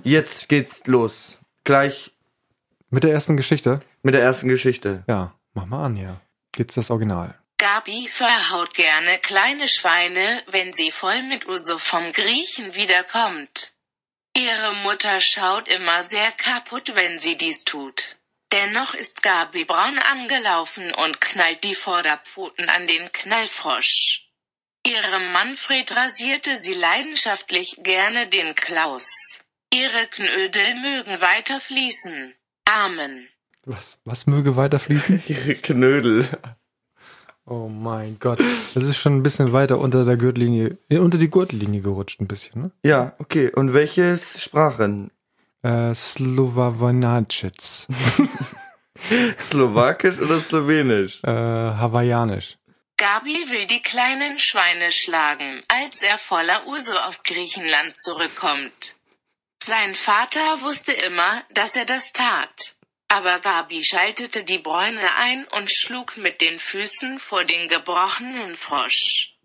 Jetzt 0.05 0.51
geht's 0.51 0.87
los. 0.87 1.39
Gleich 1.65 2.11
Mit 2.91 3.05
der 3.05 3.13
ersten 3.13 3.39
Geschichte? 3.39 3.81
mit 4.03 4.13
der 4.15 4.21
ersten 4.23 4.49
Geschichte. 4.51 5.03
Ja, 5.09 5.33
mach 5.55 5.65
mal 5.65 5.85
an 5.87 5.97
hier. 5.97 6.21
Geht's 6.53 6.75
das 6.75 6.91
Original? 6.91 7.35
Gabi 7.57 8.07
verhaut 8.09 8.75
gerne 8.75 9.19
kleine 9.19 9.67
Schweine, 9.67 10.43
wenn 10.49 10.75
sie 10.75 10.91
voll 10.91 11.23
mit 11.23 11.49
Uso 11.49 11.79
vom 11.79 12.13
Griechen 12.13 12.75
wiederkommt. 12.75 13.73
Ihre 14.37 14.75
Mutter 14.85 15.21
schaut 15.21 15.69
immer 15.69 16.03
sehr 16.03 16.31
kaputt, 16.33 16.93
wenn 16.95 17.19
sie 17.19 17.39
dies 17.39 17.65
tut. 17.65 18.18
Dennoch 18.53 18.95
ist 18.95 19.23
Gabi 19.23 19.65
braun 19.65 19.99
angelaufen 19.99 20.91
und 21.05 21.21
knallt 21.21 21.65
die 21.65 21.75
Vorderpfoten 21.75 22.69
an 22.69 22.87
den 22.87 23.13
Knallfrosch. 23.13 24.29
Ihrem 24.87 25.33
Manfred 25.33 25.95
rasierte 25.95 26.57
sie 26.57 26.73
leidenschaftlich 26.73 27.77
gerne 27.83 28.27
den 28.29 28.55
Klaus. 28.55 29.39
Ihre 29.73 30.07
Knödel 30.11 30.75
mögen 30.81 31.21
weiter 31.21 31.61
fließen. 31.61 32.35
Amen. 32.65 33.29
Was, 33.67 33.99
was 34.07 34.27
möge 34.27 34.57
weiter 34.57 34.79
fließen? 34.79 35.23
Ihre 35.29 35.55
Knödel. 35.57 36.27
Oh 37.45 37.69
mein 37.69 38.19
Gott. 38.19 38.41
Das 38.75 38.85
ist 38.85 38.97
schon 38.97 39.17
ein 39.17 39.23
bisschen 39.23 39.53
weiter 39.53 39.79
unter 39.79 40.07
der 40.07 40.17
Gürtellinie, 40.17 40.79
äh, 40.89 40.99
unter 40.99 41.19
die 41.19 41.31
Gürtellinie 41.31 41.83
gerutscht, 41.83 42.21
ein 42.21 42.29
bisschen, 42.29 42.63
ne? 42.63 42.71
Ja, 42.83 43.15
okay. 43.19 43.51
Und 43.55 43.75
welches 43.75 44.43
Sprachen? 44.43 45.11
Äh, 45.63 45.95
Slowavanacic. 45.95 47.87
Slowakisch 49.51 50.19
oder 50.19 50.41
Slowenisch? 50.41 51.23
Äh, 51.25 51.31
Hawaiianisch. 51.31 52.59
Gabi 52.97 53.49
will 53.49 53.67
die 53.67 53.83
kleinen 53.83 54.39
Schweine 54.39 54.91
schlagen, 54.91 55.63
als 55.69 56.03
er 56.03 56.19
voller 56.19 56.67
Uso 56.67 56.97
aus 56.97 57.23
Griechenland 57.23 57.97
zurückkommt. 57.97 58.97
Sein 59.63 59.95
Vater 59.95 60.63
wusste 60.63 60.93
immer, 60.93 61.45
dass 61.51 61.77
er 61.77 61.85
das 61.85 62.13
tat. 62.13 62.75
Aber 63.09 63.39
Gabi 63.41 63.83
schaltete 63.85 64.45
die 64.45 64.59
Bräune 64.59 65.17
ein 65.17 65.47
und 65.57 65.71
schlug 65.71 66.17
mit 66.17 66.41
den 66.41 66.59
Füßen 66.59 67.19
vor 67.19 67.45
den 67.45 67.69
gebrochenen 67.69 68.55
Frosch. 68.55 69.38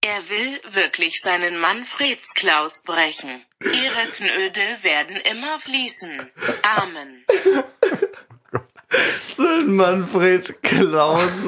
Er 0.00 0.28
will 0.28 0.60
wirklich 0.74 1.20
seinen 1.20 1.58
Manfredsklaus 1.58 2.82
brechen. 2.84 3.42
Ihre 3.62 4.06
Knödel 4.16 4.82
werden 4.82 5.16
immer 5.30 5.58
fließen. 5.58 6.30
Amen. 6.76 7.24
Sein 9.36 9.74
Manfreds 9.74 10.54
Klaus. 10.62 11.46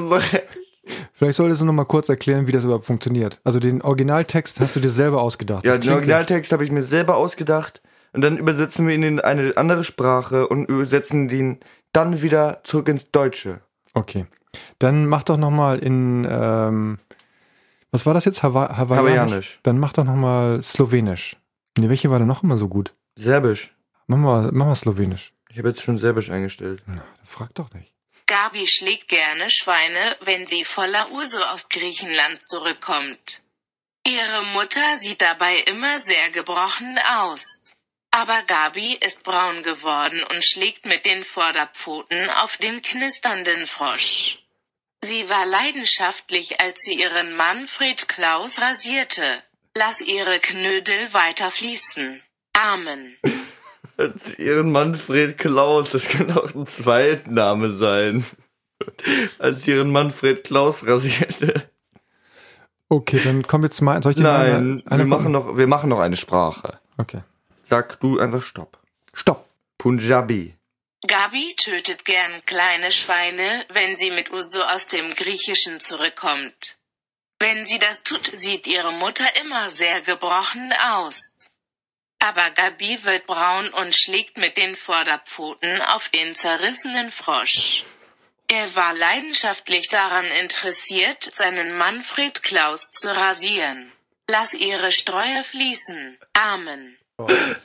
Vielleicht 1.12 1.36
solltest 1.36 1.60
du 1.60 1.64
noch 1.64 1.72
mal 1.72 1.84
kurz 1.84 2.08
erklären, 2.08 2.48
wie 2.48 2.52
das 2.52 2.64
überhaupt 2.64 2.86
funktioniert. 2.86 3.40
Also 3.44 3.60
den 3.60 3.82
Originaltext 3.82 4.58
hast 4.58 4.74
du 4.74 4.80
dir 4.80 4.90
selber 4.90 5.22
ausgedacht. 5.22 5.64
ja, 5.64 5.78
den 5.78 5.92
Originaltext 5.92 6.50
habe 6.50 6.64
ich 6.64 6.72
mir 6.72 6.82
selber 6.82 7.16
ausgedacht. 7.16 7.80
Und 8.12 8.22
dann 8.22 8.36
übersetzen 8.36 8.88
wir 8.88 8.94
ihn 8.94 9.04
in 9.04 9.20
eine 9.20 9.56
andere 9.56 9.84
Sprache 9.84 10.48
und 10.48 10.68
übersetzen 10.68 11.28
den 11.28 11.60
dann 11.92 12.22
wieder 12.22 12.60
zurück 12.64 12.88
ins 12.88 13.10
Deutsche. 13.12 13.60
Okay. 13.94 14.26
Dann 14.80 15.06
mach 15.06 15.22
doch 15.22 15.36
noch 15.36 15.50
mal 15.50 15.78
in, 15.78 16.26
ähm, 16.28 16.98
was 17.90 18.06
war 18.06 18.14
das 18.14 18.24
jetzt? 18.24 18.42
Hawa 18.42 18.76
Hawaiianisch? 18.76 18.98
Hawaiianisch. 18.98 19.60
Dann 19.62 19.78
mach 19.78 19.92
doch 19.92 20.04
noch 20.04 20.14
mal 20.16 20.62
Slowenisch. 20.62 21.36
Nee, 21.76 21.88
welche 21.88 22.10
war 22.10 22.18
denn 22.18 22.28
noch 22.28 22.42
immer 22.42 22.56
so 22.56 22.68
gut? 22.68 22.94
Serbisch. 23.16 23.74
Mach 24.06 24.18
mal, 24.18 24.50
mach 24.52 24.66
mal 24.66 24.74
Slowenisch. 24.74 25.32
Ich 25.50 25.58
habe 25.58 25.68
jetzt 25.68 25.82
schon 25.82 25.98
Serbisch 25.98 26.30
eingestellt. 26.30 26.82
Na, 26.86 27.02
frag 27.24 27.54
doch 27.54 27.72
nicht. 27.72 27.92
Gabi 28.26 28.66
schlägt 28.66 29.08
gerne 29.08 29.50
Schweine, 29.50 30.16
wenn 30.20 30.46
sie 30.46 30.64
voller 30.64 31.10
Uso 31.10 31.42
aus 31.42 31.68
Griechenland 31.68 32.42
zurückkommt. 32.42 33.42
Ihre 34.06 34.44
Mutter 34.54 34.96
sieht 34.96 35.20
dabei 35.20 35.56
immer 35.58 35.98
sehr 35.98 36.30
gebrochen 36.30 36.98
aus. 37.18 37.72
Aber 38.12 38.42
Gabi 38.42 38.94
ist 38.94 39.22
braun 39.24 39.62
geworden 39.62 40.22
und 40.30 40.44
schlägt 40.44 40.84
mit 40.86 41.06
den 41.06 41.24
Vorderpfoten 41.24 42.30
auf 42.30 42.56
den 42.56 42.82
knisternden 42.82 43.66
Frosch. 43.66 44.39
Sie 45.02 45.28
war 45.28 45.46
leidenschaftlich, 45.46 46.60
als 46.60 46.82
sie 46.82 47.00
ihren 47.00 47.34
Manfred 47.36 48.06
Klaus 48.08 48.60
rasierte. 48.60 49.42
Lass 49.74 50.00
ihre 50.00 50.38
Knödel 50.40 51.12
weiter 51.14 51.50
fließen. 51.50 52.20
Amen. 52.52 53.16
Als 53.96 54.38
ihren 54.38 54.72
Manfred 54.72 55.38
Klaus, 55.38 55.92
das 55.92 56.08
kann 56.08 56.30
auch 56.32 56.54
ein 56.54 56.66
Zweitname 56.66 57.70
sein. 57.70 58.24
Als 59.38 59.66
ihren 59.66 59.90
Manfred 59.90 60.44
Klaus 60.44 60.86
rasierte. 60.86 61.70
Okay, 62.88 63.20
dann 63.22 63.46
kommt 63.46 63.64
jetzt 63.64 63.80
mal. 63.80 64.02
Soll 64.02 64.12
ich 64.12 64.18
Nein, 64.18 64.82
eine, 64.86 65.02
wir 65.02 65.06
machen 65.06 65.32
noch, 65.32 65.56
wir 65.56 65.66
machen 65.66 65.88
noch 65.90 66.00
eine 66.00 66.16
Sprache. 66.16 66.78
Okay. 66.98 67.20
Sag 67.62 68.00
du 68.00 68.18
einfach 68.18 68.42
Stopp. 68.42 68.78
Stopp. 69.14 69.46
Punjabi. 69.78 70.54
Gabi 71.06 71.54
tötet 71.56 72.04
gern 72.04 72.44
kleine 72.44 72.92
Schweine, 72.92 73.64
wenn 73.70 73.96
sie 73.96 74.10
mit 74.10 74.30
Uso 74.30 74.62
aus 74.62 74.86
dem 74.86 75.14
Griechischen 75.14 75.80
zurückkommt. 75.80 76.76
Wenn 77.38 77.64
sie 77.64 77.78
das 77.78 78.02
tut, 78.02 78.26
sieht 78.26 78.66
ihre 78.66 78.92
Mutter 78.92 79.24
immer 79.40 79.70
sehr 79.70 80.02
gebrochen 80.02 80.74
aus. 80.90 81.46
Aber 82.18 82.50
Gabi 82.50 83.02
wird 83.04 83.24
braun 83.24 83.72
und 83.72 83.94
schlägt 83.94 84.36
mit 84.36 84.58
den 84.58 84.76
Vorderpfoten 84.76 85.80
auf 85.80 86.10
den 86.10 86.34
zerrissenen 86.34 87.10
Frosch. 87.10 87.84
Er 88.46 88.74
war 88.74 88.92
leidenschaftlich 88.92 89.88
daran 89.88 90.26
interessiert, 90.26 91.22
seinen 91.22 91.78
Manfred 91.78 92.42
Klaus 92.42 92.92
zu 92.92 93.08
rasieren. 93.08 93.90
Lass 94.28 94.52
ihre 94.52 94.90
Streue 94.90 95.44
fließen. 95.44 96.18
Amen. 96.34 96.98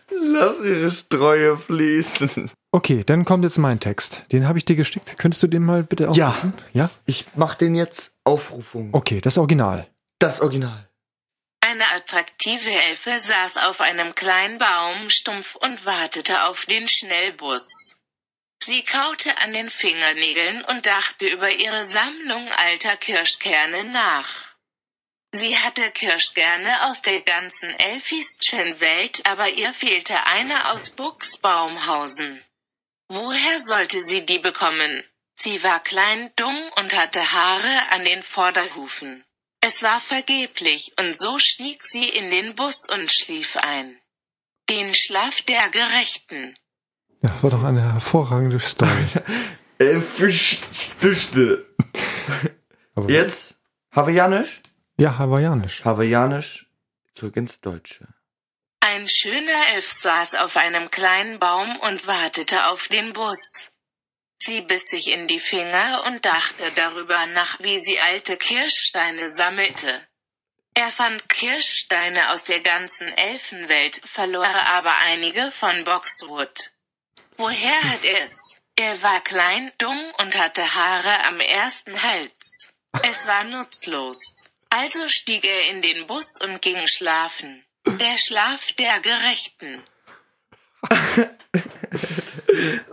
Lass 0.09 0.61
ihre 0.61 0.91
Streue 0.91 1.57
fließen. 1.57 2.51
Okay, 2.75 3.05
dann 3.05 3.23
kommt 3.23 3.45
jetzt 3.45 3.57
mein 3.57 3.79
Text. 3.79 4.25
Den 4.33 4.49
habe 4.49 4.57
ich 4.57 4.65
dir 4.65 4.75
geschickt. 4.75 5.17
Könntest 5.17 5.41
du 5.41 5.47
den 5.47 5.63
mal 5.63 5.81
bitte 5.83 6.09
Ja. 6.13 6.31
aufrufen? 6.31 6.53
Ja. 6.73 6.89
Ich 7.05 7.23
mach 7.35 7.55
den 7.55 7.73
jetzt 7.73 8.11
Aufrufung. 8.25 8.89
Okay, 8.93 9.21
das 9.21 9.37
Original. 9.37 9.87
Das 10.19 10.41
Original. 10.41 10.89
Eine 11.61 11.89
attraktive 11.93 12.69
Elfe 12.69 13.17
saß 13.17 13.55
auf 13.69 13.79
einem 13.79 14.13
kleinen 14.13 14.57
Baumstumpf 14.57 15.55
und 15.55 15.85
wartete 15.85 16.43
auf 16.43 16.65
den 16.65 16.85
Schnellbus. 16.89 17.95
Sie 18.61 18.83
kaute 18.83 19.37
an 19.37 19.53
den 19.53 19.69
Fingernägeln 19.69 20.61
und 20.65 20.85
dachte 20.85 21.27
über 21.27 21.49
ihre 21.53 21.85
Sammlung 21.85 22.45
alter 22.67 22.97
Kirschkerne 22.97 23.85
nach. 23.85 24.29
Sie 25.31 25.55
hatte 25.57 25.89
Kirschkerne 25.91 26.87
aus 26.87 27.01
der 27.01 27.21
ganzen 27.21 27.69
Elfischen 27.79 28.81
Welt, 28.81 29.21
aber 29.25 29.49
ihr 29.49 29.73
fehlte 29.73 30.25
eine 30.25 30.71
aus 30.73 30.89
Buchsbaumhausen. 30.89 32.41
Woher 33.09 33.59
sollte 33.59 34.01
sie 34.01 34.25
die 34.25 34.39
bekommen? 34.39 35.03
Sie 35.35 35.61
war 35.63 35.79
klein, 35.81 36.31
dumm 36.35 36.57
und 36.79 36.95
hatte 36.97 37.31
Haare 37.31 37.91
an 37.91 38.05
den 38.05 38.23
Vorderhufen. 38.23 39.23
Es 39.61 39.83
war 39.83 39.99
vergeblich, 39.99 40.93
und 40.99 41.17
so 41.17 41.37
stieg 41.39 41.83
sie 41.85 42.07
in 42.07 42.31
den 42.31 42.55
Bus 42.55 42.87
und 42.87 43.11
schlief 43.11 43.57
ein. 43.57 43.97
Den 44.69 44.93
Schlaf 44.93 45.41
der 45.41 45.69
Gerechten. 45.69 46.55
Ja, 47.21 47.29
das 47.31 47.43
war 47.43 47.49
doch 47.49 47.63
eine 47.63 47.93
hervorragende 47.93 48.59
Story. 48.59 48.91
Aber- 52.95 53.09
Jetzt 53.09 53.59
Hawaiianisch. 53.91 54.61
Ja, 54.97 55.17
hawaiianisch. 55.17 55.83
Hawaiianisch 55.83 56.69
zurück 57.13 57.35
ins 57.35 57.59
Deutsche. 57.61 58.07
Ein 58.87 59.09
schöner 59.09 59.69
Elf 59.69 59.91
saß 59.91 60.35
auf 60.35 60.57
einem 60.57 60.91
kleinen 60.91 61.39
Baum 61.39 61.79
und 61.79 62.05
wartete 62.05 62.67
auf 62.67 62.87
den 62.87 63.13
Bus. 63.13 63.71
Sie 64.37 64.61
biss 64.61 64.89
sich 64.89 65.07
in 65.07 65.27
die 65.27 65.39
Finger 65.39 66.03
und 66.05 66.23
dachte 66.23 66.71
darüber 66.75 67.25
nach, 67.25 67.57
wie 67.61 67.79
sie 67.79 67.99
alte 67.99 68.37
Kirschsteine 68.37 69.31
sammelte. 69.31 70.07
Er 70.75 70.89
fand 70.89 71.27
Kirschsteine 71.29 72.29
aus 72.29 72.43
der 72.43 72.59
ganzen 72.59 73.07
Elfenwelt, 73.07 74.01
verlor 74.05 74.45
aber 74.45 74.95
einige 74.99 75.49
von 75.49 75.83
Boxwood. 75.83 76.69
Woher 77.37 77.83
hat 77.85 78.05
er 78.05 78.21
es? 78.21 78.61
Er 78.75 79.01
war 79.01 79.19
klein, 79.21 79.71
dumm 79.79 80.13
und 80.19 80.37
hatte 80.37 80.75
Haare 80.75 81.23
am 81.23 81.39
ersten 81.39 82.03
Hals. 82.03 82.71
Es 83.01 83.25
war 83.25 83.45
nutzlos. 83.45 84.51
Also 84.69 85.09
stieg 85.09 85.43
er 85.43 85.69
in 85.69 85.81
den 85.81 86.05
Bus 86.05 86.39
und 86.39 86.61
ging 86.61 86.85
schlafen. 86.85 87.64
Der 87.85 88.17
Schlaf 88.17 88.71
der 88.73 88.99
Gerechten. 88.99 89.81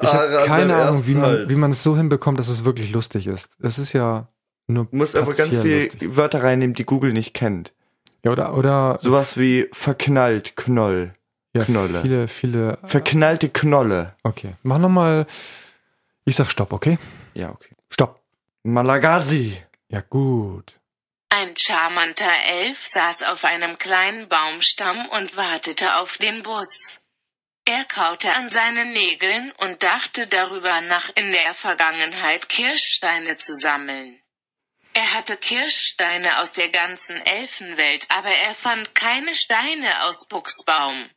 Ich 0.00 0.12
habe 0.12 0.44
keine 0.46 0.76
Ahnung, 0.76 1.07
wie 1.07 1.14
man, 1.14 1.48
wie 1.48 1.55
man 1.57 1.72
es 1.72 1.83
so 1.83 1.96
hinbekommt, 1.96 2.38
dass 2.38 2.48
es 2.48 2.64
wirklich 2.64 2.92
lustig 2.92 3.26
ist. 3.26 3.50
Es 3.61 3.78
ist 3.78 3.92
ja 3.92 4.28
nur. 4.66 4.87
Du 4.87 4.96
musst 4.96 5.16
einfach 5.16 5.37
ganz 5.37 5.50
viele 5.50 5.85
lustig. 5.85 6.16
Wörter 6.16 6.42
reinnehmen, 6.42 6.74
die 6.74 6.85
Google 6.85 7.12
nicht 7.12 7.35
kennt. 7.35 7.72
Ja, 8.24 8.31
oder, 8.33 8.57
oder 8.57 8.98
Sowas 9.00 9.37
wie 9.38 9.68
verknallt, 9.72 10.55
Knoll. 10.57 11.14
ja, 11.55 11.64
Knolle. 11.64 12.02
viele, 12.02 12.28
viele. 12.28 12.78
Verknallte 12.85 13.48
Knolle. 13.48 14.14
Okay. 14.22 14.55
Mach 14.62 14.78
nochmal. 14.78 15.26
Ich 16.24 16.37
sag 16.37 16.50
Stopp, 16.50 16.72
okay? 16.72 16.98
Ja, 17.35 17.50
okay. 17.50 17.74
Stopp. 17.90 18.20
Malagasi. 18.62 19.57
Ja, 19.88 20.02
gut. 20.09 20.78
Ein 21.35 21.57
charmanter 21.57 22.31
Elf 22.45 22.85
saß 22.87 23.23
auf 23.23 23.47
einem 23.47 23.79
kleinen 23.79 24.29
Baumstamm 24.29 25.09
und 25.09 25.35
wartete 25.35 25.97
auf 25.97 26.18
den 26.18 26.42
Bus. 26.42 27.01
Er 27.64 27.87
kaute 27.87 28.35
an 28.35 28.51
seinen 28.51 28.92
Nägeln 28.92 29.51
und 29.53 29.83
dachte 29.83 30.27
darüber 30.27 30.83
nach, 30.83 31.09
in 31.14 31.33
der 31.33 31.55
Vergangenheit 31.55 32.51
Kirschsteine 32.51 33.38
zu 33.38 33.55
sammeln. 33.55 34.23
Er 34.92 35.14
hatte 35.14 35.38
Kirschsteine 35.38 36.38
aus 36.38 36.53
der 36.53 36.68
ganzen 36.68 37.16
Elfenwelt, 37.25 38.05
aber 38.11 38.29
er 38.29 38.55
fand 38.55 38.95
keine 38.95 39.35
Steine 39.35 40.03
aus 40.05 40.29
Buchsbaum. 40.29 41.09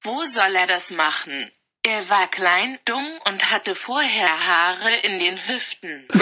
Wo 0.00 0.24
soll 0.24 0.56
er 0.56 0.68
das 0.68 0.90
machen? 0.90 1.52
Er 1.82 2.08
war 2.08 2.28
klein, 2.28 2.78
dumm 2.86 3.06
und 3.26 3.50
hatte 3.50 3.74
vorher 3.74 4.46
Haare 4.46 4.94
in 5.00 5.18
den 5.18 5.36
Hüften. 5.48 6.08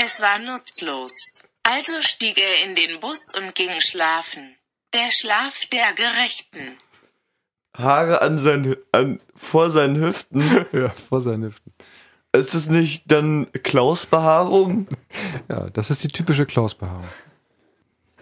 Es 0.00 0.20
war 0.20 0.38
nutzlos. 0.38 1.42
Also 1.70 2.00
stieg 2.00 2.38
er 2.40 2.64
in 2.64 2.74
den 2.74 3.00
Bus 3.00 3.32
und 3.36 3.54
ging 3.54 3.80
schlafen. 3.80 4.54
Der 4.94 5.10
Schlaf 5.10 5.66
der 5.66 5.92
Gerechten. 5.94 6.78
Haare 7.76 8.22
an 8.22 8.38
seinen, 8.38 8.76
an, 8.92 9.20
vor 9.34 9.70
seinen 9.70 10.00
Hüften. 10.00 10.40
Ja, 10.72 10.88
vor 10.88 11.20
seinen 11.20 11.44
Hüften. 11.44 11.72
Ist 12.32 12.54
es 12.54 12.68
nicht 12.68 13.04
dann 13.10 13.50
Klausbehaarung? 13.64 14.86
Ja, 15.48 15.70
das 15.70 15.90
ist 15.90 16.02
die 16.04 16.08
typische 16.08 16.46
Klaus-Behaarung. 16.46 17.04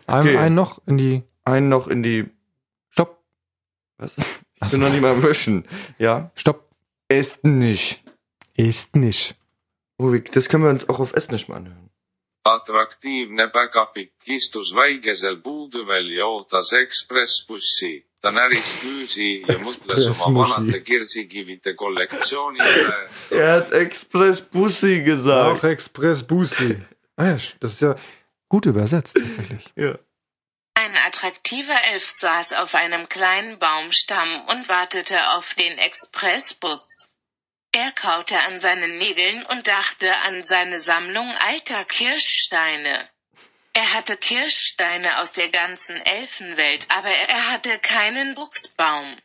Ein, 0.06 0.20
Okay. 0.26 0.36
ein 0.36 0.54
noch 0.54 0.80
in 0.86 0.98
die. 0.98 1.22
Einen 1.44 1.68
noch 1.68 1.86
in 1.88 2.02
die. 2.02 2.28
Stopp. 2.90 3.22
Was? 3.98 4.14
Ich 4.62 4.70
bin 4.70 4.80
noch 4.80 4.90
nicht 4.90 5.00
mal 5.02 5.12
am 5.12 5.22
Wischen. 5.22 5.66
Ja? 5.98 6.30
Stopp. 6.34 6.68
Ist 7.08 7.44
nicht. 7.44 8.02
Ist 8.56 8.96
nicht. 8.96 9.36
Oh, 9.98 10.12
wie- 10.12 10.20
das 10.22 10.48
können 10.48 10.64
wir 10.64 10.70
uns 10.70 10.88
auch 10.88 11.00
auf 11.00 11.12
Estnisch 11.14 11.48
mal 11.48 11.56
anhören. 11.56 11.90
Atraktiivne 12.54 13.48
päkapikk 13.48 14.12
istus 14.26 14.74
väikesel 14.74 15.36
puutüvel 15.36 16.08
ja 16.18 16.26
ootas 16.26 16.72
ekspressbussi. 16.72 18.06
ta 18.22 18.30
näris 18.32 18.72
küüsi 18.82 19.44
ja 19.48 19.54
mõtles 19.58 20.22
oma 20.26 20.42
Ekspressmusi. 20.42 20.52
vanade 20.54 20.80
kirsikivide 20.82 21.74
kollektsiooni 21.74 22.58
üle. 22.58 22.96
Er 23.30 23.50
hat 23.52 23.72
Express 23.72 24.40
Bussi 24.42 25.00
gesagt. 25.04 25.64
Express 25.64 26.22
Busi. 26.24 26.76
Ah, 27.16 27.24
ja, 27.26 27.36
das 27.60 27.72
ist 27.72 27.80
ja 27.82 27.94
gut 28.48 28.66
übersetzt, 28.66 29.16
tatsächlich. 29.16 29.72
Ja. 29.76 29.94
Ein 30.74 30.94
attraktiver 31.06 31.78
Elf 31.92 32.04
saß 32.04 32.52
auf 32.52 32.74
einem 32.74 33.08
kleinen 33.08 33.58
Baumstamm 33.58 34.28
und 34.48 34.68
wartete 34.68 35.16
auf 35.36 35.54
den 35.54 35.78
Expressbus. 35.78 37.15
Er 37.76 37.92
kaute 37.92 38.40
an 38.40 38.58
seinen 38.58 38.96
Nägeln 38.96 39.44
und 39.44 39.66
dachte 39.66 40.16
an 40.20 40.42
seine 40.44 40.80
Sammlung 40.80 41.30
alter 41.36 41.84
Kirschsteine. 41.84 43.06
Er 43.74 43.92
hatte 43.92 44.16
Kirschsteine 44.16 45.20
aus 45.20 45.32
der 45.32 45.50
ganzen 45.50 45.96
Elfenwelt, 45.96 46.86
aber 46.88 47.10
er 47.10 47.50
hatte 47.50 47.78
keinen 47.80 48.34
Buchsbaum. 48.34 49.18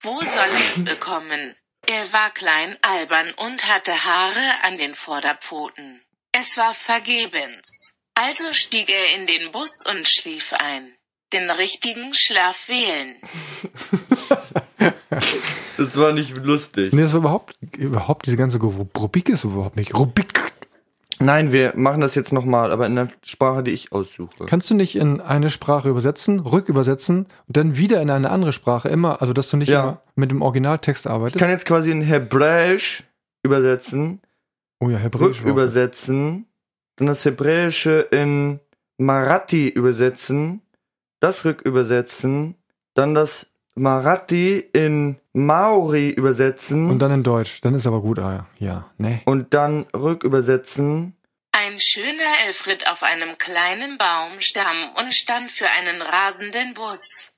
Wo 0.00 0.18
soll 0.22 0.48
er 0.48 0.70
es 0.70 0.82
bekommen? 0.86 1.54
Er 1.86 2.10
war 2.14 2.30
klein, 2.30 2.78
albern 2.80 3.34
und 3.34 3.66
hatte 3.66 4.04
Haare 4.04 4.62
an 4.62 4.78
den 4.78 4.94
Vorderpfoten. 4.94 6.02
Es 6.32 6.56
war 6.56 6.72
vergebens. 6.72 7.92
Also 8.14 8.54
stieg 8.54 8.88
er 8.88 9.16
in 9.16 9.26
den 9.26 9.52
Bus 9.52 9.84
und 9.84 10.08
schlief 10.08 10.54
ein. 10.54 10.96
Den 11.34 11.50
richtigen 11.50 12.14
Schlaf 12.14 12.68
wählen. 12.68 13.20
Das 15.76 15.96
war 15.96 16.12
nicht 16.12 16.36
lustig. 16.44 16.92
Nee, 16.92 17.02
das 17.02 17.12
war 17.12 17.20
überhaupt, 17.20 17.56
überhaupt 17.76 18.26
diese 18.26 18.36
ganze 18.36 18.58
Rubrik 18.58 19.28
ist 19.28 19.44
überhaupt 19.44 19.76
nicht. 19.76 19.94
Rubrik. 19.94 20.52
Nein, 21.18 21.52
wir 21.52 21.72
machen 21.76 22.00
das 22.00 22.14
jetzt 22.16 22.32
nochmal, 22.32 22.72
aber 22.72 22.86
in 22.86 22.96
der 22.96 23.08
Sprache, 23.24 23.62
die 23.62 23.70
ich 23.70 23.92
aussuche. 23.92 24.46
Kannst 24.46 24.68
du 24.70 24.74
nicht 24.74 24.96
in 24.96 25.20
eine 25.20 25.50
Sprache 25.50 25.88
übersetzen, 25.88 26.40
rückübersetzen 26.40 27.26
und 27.46 27.56
dann 27.56 27.76
wieder 27.76 28.02
in 28.02 28.10
eine 28.10 28.30
andere 28.30 28.52
Sprache 28.52 28.88
immer, 28.88 29.20
also 29.22 29.32
dass 29.32 29.48
du 29.50 29.56
nicht 29.56 29.68
Ja. 29.68 29.82
immer 29.82 30.02
mit 30.16 30.30
dem 30.32 30.42
Originaltext 30.42 31.06
Ich 31.06 31.10
arbeitest? 31.12 31.38
kann 31.38 31.50
jetzt 31.50 31.64
quasi 31.66 31.92
in 31.92 32.02
Hebräisch 32.02 33.04
übersetzen, 33.44 34.20
oh 34.80 34.88
ja, 34.90 34.98
Hebräisch. 34.98 35.40
rückübersetzen, 35.42 36.46
dann 36.96 37.06
das 37.06 37.24
Hebräische 37.24 38.00
in 38.10 38.58
Marathi 38.98 39.68
übersetzen, 39.68 40.60
das 41.20 41.44
rückübersetzen, 41.44 42.56
dann 42.94 43.14
das 43.14 43.46
Marathi 43.74 44.58
in 44.72 45.18
Maori 45.32 46.10
übersetzen. 46.10 46.90
Und 46.90 46.98
dann 46.98 47.12
in 47.12 47.22
Deutsch. 47.22 47.60
Dann 47.62 47.74
ist 47.74 47.86
aber 47.86 48.00
gut, 48.00 48.18
ah 48.18 48.32
ja. 48.32 48.66
Ja, 48.66 48.90
nee. 48.98 49.22
und 49.24 49.54
dann 49.54 49.86
rückübersetzen. 49.94 51.16
Ein 51.52 51.78
schöner 51.78 52.40
Elf 52.46 52.66
ritt 52.66 52.86
auf 52.90 53.02
einem 53.02 53.36
kleinen 53.38 53.98
Baumstamm 53.98 54.94
und 54.96 55.12
stand 55.12 55.50
für 55.50 55.68
einen 55.70 56.00
rasenden 56.00 56.74
Bus. 56.74 57.32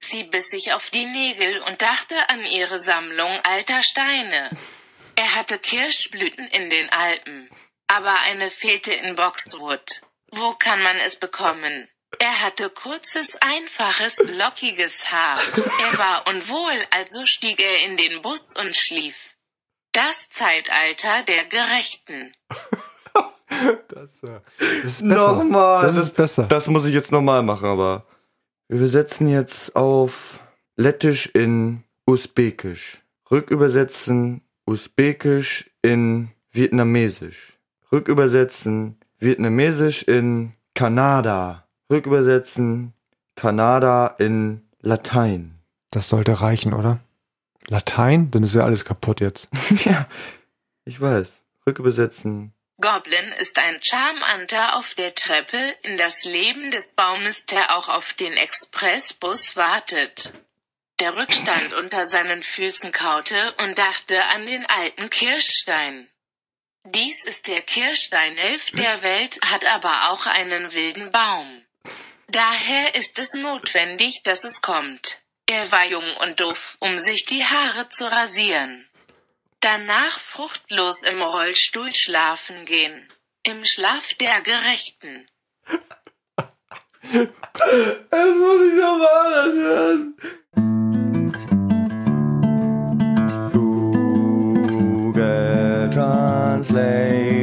Sie 0.00 0.24
biss 0.24 0.50
sich 0.50 0.72
auf 0.72 0.90
die 0.90 1.06
Nägel 1.06 1.62
und 1.62 1.80
dachte 1.80 2.14
an 2.28 2.44
ihre 2.44 2.78
Sammlung 2.78 3.30
alter 3.44 3.80
Steine. 3.80 4.50
Er 5.16 5.36
hatte 5.36 5.60
Kirschblüten 5.60 6.48
in 6.48 6.68
den 6.68 6.90
Alpen, 6.90 7.48
aber 7.86 8.18
eine 8.22 8.50
fehlte 8.50 8.92
in 8.92 9.14
Boxwood. 9.14 10.02
Wo 10.32 10.54
kann 10.54 10.82
man 10.82 10.96
es 10.96 11.20
bekommen? 11.20 11.88
Er 12.18 12.42
hatte 12.42 12.70
kurzes, 12.70 13.36
einfaches, 13.40 14.18
lockiges 14.38 15.10
Haar. 15.12 15.38
Er 15.56 15.98
war 15.98 16.26
unwohl, 16.26 16.78
also 16.90 17.24
stieg 17.26 17.62
er 17.62 17.84
in 17.84 17.96
den 17.96 18.22
Bus 18.22 18.54
und 18.56 18.74
schlief. 18.74 19.36
Das 19.92 20.28
Zeitalter 20.30 21.22
der 21.26 21.44
Gerechten. 21.46 22.32
Das, 23.88 24.20
das 24.20 24.80
ist 24.82 25.08
besser. 25.08 25.32
Nochmal. 25.32 25.86
Das 25.86 25.96
ist 25.96 26.16
besser. 26.16 26.44
Das 26.44 26.66
muss 26.66 26.86
ich 26.86 26.92
jetzt 26.92 27.12
nochmal 27.12 27.42
machen, 27.42 27.66
aber 27.66 28.04
wir 28.68 28.78
übersetzen 28.78 29.28
jetzt 29.28 29.76
auf 29.76 30.40
Lettisch 30.76 31.26
in 31.26 31.84
Usbekisch. 32.06 33.02
Rückübersetzen 33.30 34.42
Usbekisch 34.66 35.70
in 35.82 36.30
Vietnamesisch. 36.50 37.56
Rückübersetzen 37.92 38.98
Vietnamesisch 39.18 40.02
in 40.02 40.54
Kanada. 40.74 41.63
Rückübersetzen 41.90 42.94
Kanada 43.36 44.06
in 44.18 44.62
Latein. 44.80 45.58
Das 45.90 46.08
sollte 46.08 46.40
reichen, 46.40 46.72
oder? 46.72 47.00
Latein? 47.66 48.30
Dann 48.30 48.42
ist 48.42 48.54
ja 48.54 48.64
alles 48.64 48.84
kaputt 48.84 49.20
jetzt. 49.20 49.48
ja, 49.84 50.08
ich 50.84 51.00
weiß. 51.00 51.40
Rückübersetzen. 51.66 52.52
Goblin 52.80 53.32
ist 53.38 53.58
ein 53.58 53.78
Charmanter 53.82 54.76
auf 54.76 54.94
der 54.94 55.14
Treppe 55.14 55.74
in 55.82 55.96
das 55.96 56.24
Leben 56.24 56.70
des 56.70 56.94
Baumes, 56.94 57.46
der 57.46 57.76
auch 57.76 57.88
auf 57.88 58.12
den 58.12 58.34
Expressbus 58.34 59.56
wartet. 59.56 60.34
Der 61.00 61.16
Rückstand 61.16 61.72
unter 61.80 62.06
seinen 62.06 62.42
Füßen 62.42 62.92
kaute 62.92 63.54
und 63.62 63.78
dachte 63.78 64.24
an 64.26 64.46
den 64.46 64.66
alten 64.66 65.08
Kirschstein. 65.08 66.08
Dies 66.86 67.24
ist 67.24 67.48
der 67.48 67.62
Kirschsteinelf 67.62 68.72
der 68.72 69.00
Welt, 69.02 69.38
hat 69.42 69.64
aber 69.66 70.10
auch 70.10 70.26
einen 70.26 70.74
wilden 70.74 71.10
Baum. 71.10 71.63
Daher 72.28 72.94
ist 72.94 73.18
es 73.18 73.34
notwendig, 73.34 74.22
dass 74.22 74.44
es 74.44 74.62
kommt. 74.62 75.18
Er 75.46 75.70
war 75.70 75.84
jung 75.86 76.16
und 76.22 76.40
doof, 76.40 76.76
um 76.80 76.96
sich 76.96 77.26
die 77.26 77.44
Haare 77.44 77.88
zu 77.90 78.10
rasieren. 78.10 78.88
Danach 79.60 80.18
fruchtlos 80.18 81.02
im 81.02 81.22
Rollstuhl 81.22 81.92
schlafen 81.92 82.64
gehen. 82.64 83.08
Im 83.42 83.64
Schlaf 83.64 84.14
der 84.14 84.40
Gerechten. 84.40 85.26
Das 87.02 88.28
muss 88.38 88.66
ich 88.66 88.74
nochmal 88.80 89.52
hören. 89.52 90.16
Google 94.94 95.90
Translate 95.92 97.34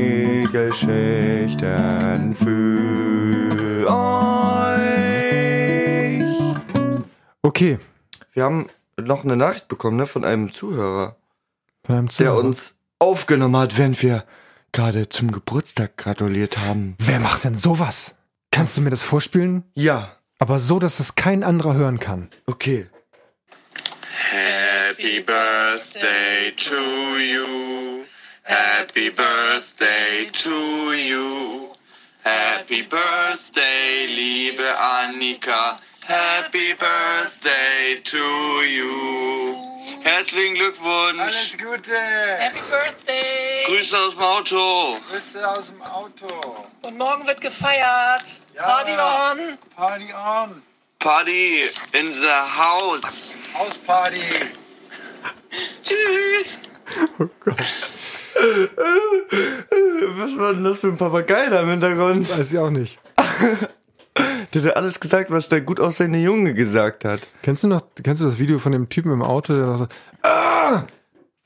Geschichten 0.51 2.35
für 2.35 3.00
Okay. 7.41 7.79
Wir 8.33 8.43
haben 8.43 8.69
noch 8.97 9.23
eine 9.23 9.35
Nachricht 9.35 9.67
bekommen 9.67 9.97
ne, 9.97 10.07
von 10.07 10.23
einem 10.23 10.53
Zuhörer, 10.53 11.15
Von 11.85 11.95
einem 11.95 12.07
der 12.07 12.13
Zuhörer. 12.15 12.37
uns 12.39 12.75
aufgenommen 12.99 13.57
hat, 13.57 13.77
während 13.77 14.01
wir 14.01 14.23
gerade 14.71 15.09
zum 15.09 15.31
Geburtstag 15.31 15.97
gratuliert 15.97 16.57
haben. 16.59 16.95
Wer 16.99 17.19
macht 17.19 17.43
denn 17.43 17.55
sowas? 17.55 18.15
Kannst 18.51 18.77
du 18.77 18.81
mir 18.81 18.89
das 18.89 19.03
vorspielen? 19.03 19.63
Ja, 19.73 20.15
Aber 20.39 20.59
so, 20.59 20.79
dass 20.79 20.99
es 20.99 21.15
kein 21.15 21.43
anderer 21.43 21.73
hören 21.73 21.99
kann. 21.99 22.29
okay. 22.47 22.87
Happy 24.29 25.21
birthday 25.21 26.51
to 26.55 27.17
you. 27.17 28.03
Happy 28.43 29.09
birthday 29.09 30.29
to 30.31 30.93
you. 30.93 31.69
Happy 32.23 32.83
birthday, 32.83 34.05
liebe 34.07 34.63
Annika. 34.77 35.79
Happy 36.11 36.73
birthday 36.73 38.01
to 38.03 38.17
you. 38.67 39.55
Herzlichen 40.03 40.55
Glückwunsch. 40.55 41.21
Alles 41.21 41.57
Gute! 41.57 41.93
Happy 42.37 42.59
Birthday! 42.69 43.63
Grüße 43.65 43.97
aus 43.97 44.11
dem 44.11 44.19
Auto. 44.21 44.97
Grüße 45.09 45.49
aus 45.49 45.67
dem 45.67 45.81
Auto. 45.81 46.67
Und 46.81 46.97
morgen 46.97 47.25
wird 47.25 47.39
gefeiert. 47.39 48.23
Ja. 48.53 48.63
Party 48.63 48.91
on! 48.91 49.57
Party 49.77 50.13
on! 50.13 50.61
Party 50.99 51.69
in 51.93 52.11
the 52.11 52.27
house. 52.57 53.37
Hausparty! 53.57 54.21
Tschüss! 55.81 56.59
Was 60.17 60.37
war 60.37 60.53
denn 60.55 60.65
das 60.65 60.81
für 60.81 60.87
ein 60.87 60.97
Papagei 60.97 61.47
da 61.47 61.61
im 61.61 61.69
Hintergrund? 61.69 62.37
Weiß 62.37 62.51
ich 62.51 62.59
auch 62.59 62.69
nicht. 62.69 62.99
Der 64.53 64.63
hat 64.63 64.75
alles 64.75 64.99
gesagt, 64.99 65.31
was 65.31 65.47
der 65.47 65.61
gut 65.61 65.79
aussehende 65.79 66.19
Junge 66.19 66.53
gesagt 66.53 67.05
hat. 67.05 67.21
Kennst 67.41 67.63
du 67.63 67.69
noch, 67.69 67.83
kennst 68.03 68.21
du 68.21 68.25
das 68.25 68.37
Video 68.37 68.59
von 68.59 68.73
dem 68.73 68.89
Typen 68.89 69.11
im 69.13 69.21
Auto, 69.21 69.53
der 69.53 69.77
so, 69.77 69.87
ah, 70.23 70.83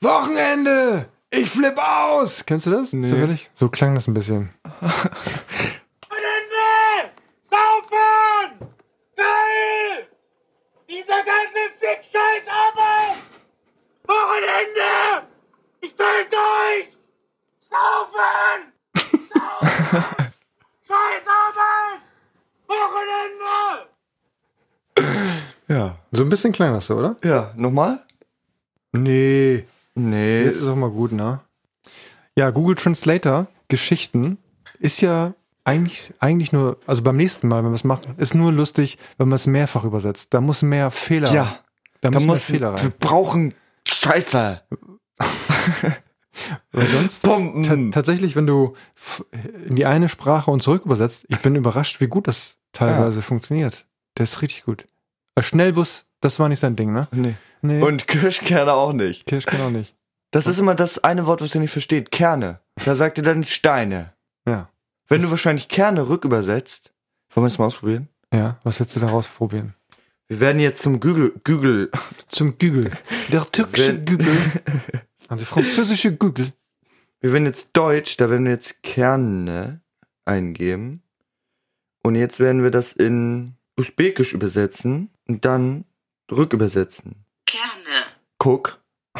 Wochenende, 0.00 1.06
ich 1.30 1.48
flipp 1.48 1.78
aus. 1.78 2.44
Kennst 2.44 2.66
du 2.66 2.70
das? 2.70 2.92
Nee. 2.92 3.10
Zufällig? 3.10 3.50
So 3.54 3.68
klang 3.68 3.94
das 3.94 4.06
ein 4.06 4.14
bisschen. 4.14 4.50
Wochenende! 4.80 5.06
Saufen! 7.50 8.68
Geil! 9.16 10.06
Dieser 10.88 11.22
ganze 11.24 11.58
Fick-Scheiß 11.78 12.46
Arbeit! 12.48 13.18
Wochenende! 14.06 15.26
Ich 15.80 15.96
bin 15.96 16.06
durch! 16.30 16.88
Saufen! 17.70 18.72
Saufen! 19.34 20.04
Scheiß 20.86 21.26
Arbeit! 21.26 22.05
Wochenende! 22.68 23.88
Ja. 25.68 25.98
So 26.12 26.22
ein 26.22 26.28
bisschen 26.28 26.52
klang 26.52 26.72
das 26.72 26.86
so, 26.86 26.96
oder? 26.96 27.16
Ja, 27.24 27.52
nochmal? 27.56 28.02
Nee. 28.92 29.64
Nee. 29.94 30.44
Das 30.44 30.54
ist 30.56 30.62
doch 30.66 30.76
mal 30.76 30.90
gut, 30.90 31.12
ne? 31.12 31.40
Ja, 32.38 32.50
Google 32.50 32.76
Translator, 32.76 33.46
Geschichten, 33.68 34.38
ist 34.78 35.00
ja 35.00 35.34
eigentlich, 35.64 36.12
eigentlich 36.20 36.52
nur, 36.52 36.78
also 36.86 37.02
beim 37.02 37.16
nächsten 37.16 37.48
Mal, 37.48 37.64
wenn 37.64 37.70
wir 37.70 37.76
es 37.76 37.84
machen, 37.84 38.14
ist 38.18 38.34
nur 38.34 38.52
lustig, 38.52 38.98
wenn 39.18 39.28
man 39.28 39.36
es 39.36 39.46
mehrfach 39.46 39.84
übersetzt. 39.84 40.32
Da 40.34 40.40
muss 40.40 40.62
mehr 40.62 40.90
Fehler 40.90 41.32
Ja, 41.32 41.58
da, 42.00 42.10
da 42.10 42.20
muss 42.20 42.26
mehr 42.26 42.36
Fehler 42.58 42.72
wir 42.74 42.82
rein. 42.82 42.94
brauchen 43.00 43.54
Scheiße. 43.86 44.62
Weil 46.72 46.86
sonst 46.88 47.22
Bomben. 47.22 47.90
ta 47.90 48.00
tatsächlich, 48.00 48.36
wenn 48.36 48.46
du 48.46 48.74
in 49.66 49.74
die 49.76 49.86
eine 49.86 50.08
Sprache 50.08 50.50
und 50.50 50.62
zurück 50.62 50.84
übersetzt, 50.84 51.24
ich 51.28 51.38
bin 51.40 51.54
überrascht, 51.56 52.00
wie 52.00 52.08
gut 52.08 52.28
das 52.28 52.55
teilweise 52.76 53.22
funktioniert. 53.22 53.86
Das 54.14 54.32
ist 54.32 54.42
richtig 54.42 54.64
gut. 54.64 54.86
Äh, 55.34 55.42
Schnellbus, 55.42 56.04
das 56.20 56.38
war 56.38 56.48
nicht 56.48 56.60
sein 56.60 56.76
Ding, 56.76 56.92
ne? 56.92 57.08
Nee. 57.12 57.34
Nee. 57.62 57.82
Und 57.82 58.06
Kirschkerne 58.06 58.72
auch 58.72 58.92
nicht. 58.92 59.26
Kirsch 59.26 59.46
kann 59.46 59.60
auch 59.60 59.70
nicht. 59.70 59.94
Das 60.30 60.46
ist 60.46 60.58
immer 60.58 60.74
das 60.74 61.02
eine 61.02 61.26
Wort, 61.26 61.40
was 61.40 61.54
ihr 61.54 61.60
nicht 61.60 61.70
versteht. 61.70 62.10
Kerne. 62.10 62.60
Da 62.84 62.94
sagt 62.94 63.18
ihr 63.18 63.24
dann 63.24 63.44
Steine. 63.44 64.12
Ja. 64.46 64.68
Wenn 65.08 65.22
du 65.22 65.30
wahrscheinlich 65.30 65.68
Kerne 65.68 66.08
rückübersetzt, 66.08 66.92
wollen 67.30 67.44
wir 67.44 67.48
es 67.48 67.58
mal 67.58 67.66
ausprobieren? 67.66 68.08
Ja, 68.32 68.58
was 68.64 68.78
willst 68.80 68.94
du 68.96 69.00
daraus 69.00 69.28
probieren? 69.28 69.74
Wir 70.28 70.40
werden 70.40 70.58
jetzt 70.60 70.82
zum 70.82 70.98
Google, 71.00 71.32
Google, 71.44 71.90
Zum 72.28 72.58
Gügel. 72.58 72.90
Der 73.32 73.50
türkische 73.50 73.96
Wenn- 73.96 74.04
Gügel. 74.04 74.36
Also 75.28 75.38
der 75.40 75.46
französische 75.46 76.14
Gügel. 76.16 76.50
wir 77.20 77.32
werden 77.32 77.46
jetzt 77.46 77.70
Deutsch, 77.72 78.16
da 78.16 78.30
werden 78.30 78.44
wir 78.44 78.52
jetzt 78.52 78.80
Kerne 78.84 79.80
eingeben. 80.24 81.02
Und 82.06 82.14
jetzt 82.14 82.38
werden 82.38 82.62
wir 82.62 82.70
das 82.70 82.92
in 82.92 83.56
Usbekisch 83.76 84.32
übersetzen 84.32 85.10
und 85.26 85.44
dann 85.44 85.84
rückübersetzen. 86.30 87.24
Kerne. 87.46 88.04
Guck, 88.38 88.80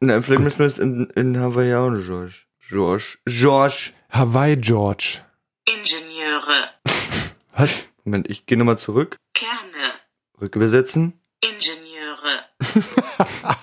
Nein, 0.00 0.22
vielleicht 0.22 0.42
müssen 0.42 0.60
wir 0.60 0.66
es 0.66 0.78
in, 0.78 1.10
in 1.16 1.40
Hawaiianisch, 1.40 2.06
George. 2.06 2.44
George. 2.68 3.18
George. 3.26 3.90
Hawaii 4.10 4.56
George. 4.56 5.22
Ingenieure, 5.66 6.70
Was? 7.56 7.88
Moment, 8.04 8.30
ich 8.30 8.46
gehe 8.46 8.56
nochmal 8.56 8.78
zurück. 8.78 9.16
Kerne, 9.34 9.94
Rückübersetzen. 10.40 11.20
Ingenieure, 11.42 12.44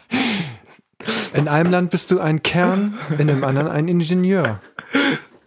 In 1.33 1.47
einem 1.47 1.71
Land 1.71 1.91
bist 1.91 2.11
du 2.11 2.19
ein 2.19 2.43
Kern, 2.43 2.97
in 3.17 3.27
dem 3.27 3.43
anderen 3.43 3.69
ein 3.69 3.87
Ingenieur. 3.87 4.59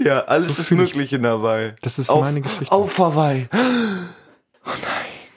Ja, 0.01 0.21
alles 0.21 0.57
So 0.57 0.63
ist 0.63 0.71
ich- 0.71 0.77
möglich 0.77 1.13
in 1.13 1.27
Hawaii. 1.27 1.75
Das 1.83 1.99
ist 1.99 2.11
auf, 2.11 2.23
meine 2.23 2.41
Geschichte. 2.41 2.73
Auf 2.73 2.99
Hawaii. 2.99 3.49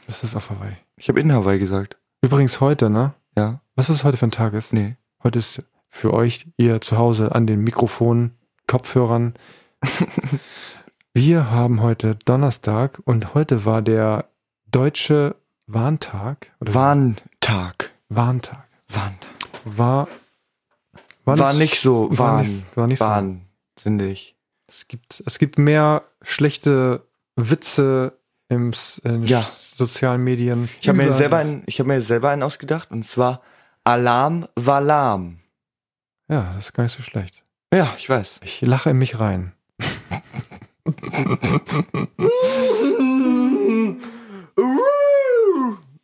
Das 0.08 0.24
ist 0.24 0.36
auf 0.36 0.50
Hawaii. 0.50 0.76
Ich 0.98 1.08
habe 1.10 1.20
in 1.22 1.32
Hawaii 1.32 1.58
gesagt. 1.60 1.98
Übrigens 2.22 2.60
heute, 2.62 2.90
ne? 2.90 3.14
Ja. 3.38 3.62
Was 3.76 3.90
ist 3.90 4.04
heute 4.04 4.18
für 4.18 4.28
ein 4.28 4.32
Tag 4.32 4.54
ist? 4.54 4.74
Nee. 4.74 4.96
Heute 5.24 5.40
ist 5.40 5.64
für 5.90 6.14
euch, 6.14 6.46
ihr 6.58 6.82
zu 6.82 6.98
Hause 6.98 7.34
an 7.34 7.48
den 7.48 7.62
Mikrofonen, 7.62 8.38
Kopfhörern. 8.68 9.34
Wir 11.14 11.52
haben 11.52 11.82
heute 11.82 12.16
Donnerstag 12.26 13.02
und 13.06 13.34
heute 13.34 13.66
war 13.66 13.82
der 13.82 14.26
deutsche 14.72 15.36
Warntag. 15.68 16.52
Warntag. 16.60 17.92
Warntag. 18.10 18.68
Warntag. 18.86 19.30
War, 19.66 20.08
War, 21.26 21.54
nicht 21.54 21.80
so. 21.80 22.10
war 22.12 22.36
Warn. 22.36 22.42
nicht- 22.42 22.78
war 22.78 22.88
nicht 22.88 23.00
so. 23.00 23.06
Wahnsinnig. 23.06 24.33
Es 24.76 24.88
gibt, 24.88 25.22
es 25.28 25.38
gibt 25.38 25.60
mehr 25.60 26.02
schlechte 26.24 27.06
Witze 27.36 28.18
im, 28.50 28.72
in 29.04 29.24
Ja. 29.24 29.42
sozialen 29.42 30.24
Medien. 30.24 30.68
Ich 30.82 30.90
habe 30.90 30.98
mir 30.98 31.14
selber 31.16 31.38
einen, 31.38 31.62
ich 31.68 31.80
habe 31.80 31.90
mir 31.90 32.02
selber 32.02 32.30
einen 32.32 32.42
ausgedacht 32.42 32.90
und 32.92 33.06
zwar 33.06 33.42
Alarm 33.84 34.48
Valarm. 34.56 35.38
Ja, 36.28 36.54
das 36.56 36.66
ist 36.68 36.74
gar 36.74 36.84
nicht 36.84 36.96
so 36.96 37.04
schlecht. 37.04 37.44
Ja, 37.72 37.94
ich 38.00 38.10
weiß. 38.10 38.40
Ich 38.44 38.62
lache 38.62 38.90
in 38.90 38.98
mich 38.98 39.20
rein. 39.20 39.52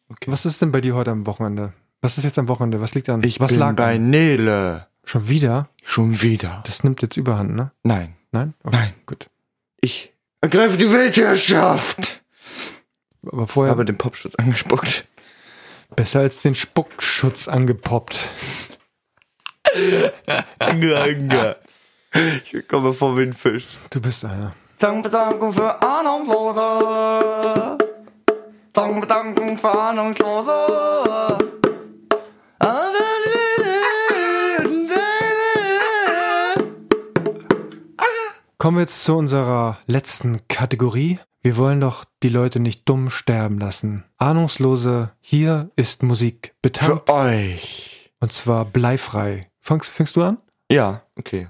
Okay. 0.10 0.28
Was 0.28 0.46
ist 0.46 0.62
denn 0.62 0.72
bei 0.72 0.82
dir 0.82 0.94
heute 0.96 1.10
am 1.12 1.26
Wochenende? 1.26 1.74
Was 2.02 2.18
ist 2.20 2.24
jetzt 2.24 2.38
am 2.38 2.48
Wochenende? 2.48 2.82
Was 2.82 2.94
liegt 2.96 3.10
an? 3.10 3.24
Ich 3.24 3.40
Was 3.40 3.50
bin 3.52 3.60
lag 3.60 3.76
bei 3.76 3.96
an? 3.96 4.10
Nele. 4.10 4.88
Schon 5.04 5.28
wieder? 5.28 5.70
Schon 5.84 6.22
wieder. 6.22 6.64
Das 6.66 6.84
nimmt 6.84 7.02
jetzt 7.02 7.18
überhand, 7.18 7.56
ne? 7.56 7.72
Nein. 7.84 8.16
Nein? 8.32 8.54
Okay, 8.64 8.76
Nein. 8.78 8.94
Gut. 9.06 9.28
Ich 9.82 10.12
ergreife 10.42 10.78
die 10.78 10.92
Weltherrschaft. 10.92 12.22
Aber 13.32 13.44
Ich 13.44 13.52
vorher 13.52 13.72
habe 13.72 13.86
den 13.86 13.98
Popschutz 13.98 14.36
angespuckt. 14.36 15.06
besser 15.96 16.20
als 16.22 16.40
den 16.42 16.56
Spuckschutz 16.56 17.48
angepoppt. 17.48 18.18
Ange, 20.60 20.96
ange. 21.00 21.56
Ich 22.52 22.68
komme 22.68 22.94
vor 22.94 23.18
wie 23.18 23.24
ein 23.24 23.34
Fisch. 23.34 23.68
Du 23.90 24.02
bist 24.02 24.24
einer. 24.26 24.54
Dankbedankung 24.80 25.52
für 25.54 25.82
Ahnungslose. 25.82 27.78
Dankbedankung 28.74 29.58
für 29.58 29.70
Ahnungslose. 29.80 31.38
Kommen 38.62 38.76
wir 38.76 38.82
jetzt 38.82 39.06
zu 39.06 39.16
unserer 39.16 39.78
letzten 39.88 40.46
Kategorie. 40.50 41.18
Wir 41.42 41.56
wollen 41.56 41.80
doch 41.80 42.04
die 42.22 42.28
Leute 42.28 42.60
nicht 42.60 42.90
dumm 42.90 43.10
sterben 43.10 43.58
lassen. 43.58 44.04
Ahnungslose, 44.18 45.14
hier 45.22 45.72
ist 45.78 46.04
Musik 46.04 46.54
betankt 46.62 47.10
Für 47.10 47.14
euch. 47.14 48.12
und 48.20 48.34
zwar 48.34 48.66
bleifrei. 48.66 49.50
Fangst, 49.62 49.90
fängst 49.90 50.18
du 50.18 50.24
an? 50.24 50.40
Ja, 50.70 51.04
okay. 51.16 51.48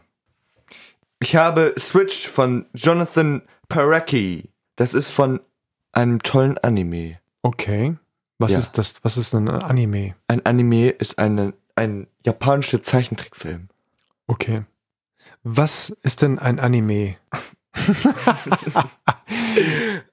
Ich 1.20 1.36
habe 1.36 1.74
Switch 1.80 2.28
von 2.28 2.68
Jonathan 2.76 3.42
Parecki. 3.70 4.52
Das 4.76 4.94
ist 4.94 5.10
von 5.10 5.40
einem 5.92 6.22
tollen 6.22 6.60
Anime. 6.60 7.18
Okay. 7.42 7.98
Was 8.38 8.52
Ja. 8.52 8.60
ist 8.60 8.78
das? 8.78 8.96
Was 9.02 9.18
ist 9.18 9.34
ein 9.34 9.50
Anime? 9.50 10.14
Ein 10.28 10.46
Anime 10.46 10.90
ist 10.92 11.18
eine, 11.18 11.54
ein 11.76 12.06
japanischer 12.24 12.84
Zeichentrickfilm. 12.84 13.70
Okay. 14.28 14.62
Was 15.44 15.90
ist 16.04 16.22
denn 16.22 16.38
ein 16.40 16.60
Anime? 16.60 17.16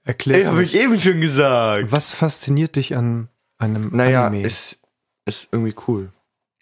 Erklär 0.04 0.38
Ey, 0.38 0.44
habe 0.44 0.64
ich 0.64 0.74
eben 0.74 1.00
schon 1.00 1.20
gesagt. 1.20 1.90
Was 1.92 2.12
fasziniert 2.12 2.76
dich 2.76 2.94
an 2.96 3.28
einem 3.58 3.90
Naja, 3.94 4.26
Anime? 4.26 4.46
es 4.46 4.76
ist 5.24 5.48
irgendwie 5.50 5.74
cool. 5.88 6.12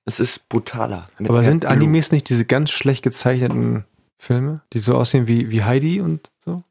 Es 0.06 0.20
ist 0.20 0.48
brutaler. 0.48 1.06
Aber 1.18 1.42
sind 1.42 1.60
Blut. 1.60 1.72
Animes 1.72 2.12
nicht 2.12 2.28
diese 2.28 2.44
ganz 2.44 2.70
schlecht 2.70 3.02
gezeichneten 3.02 3.84
Filme, 4.18 4.62
die 4.72 4.78
so 4.78 4.94
aussehen 4.94 5.26
wie, 5.28 5.50
wie 5.50 5.62
Heidi 5.64 6.00
und 6.00 6.30
so? 6.44 6.62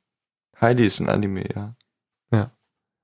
Heidi 0.62 0.86
ist 0.86 1.00
ein 1.00 1.10
Anime, 1.10 1.44
ja. 1.56 1.76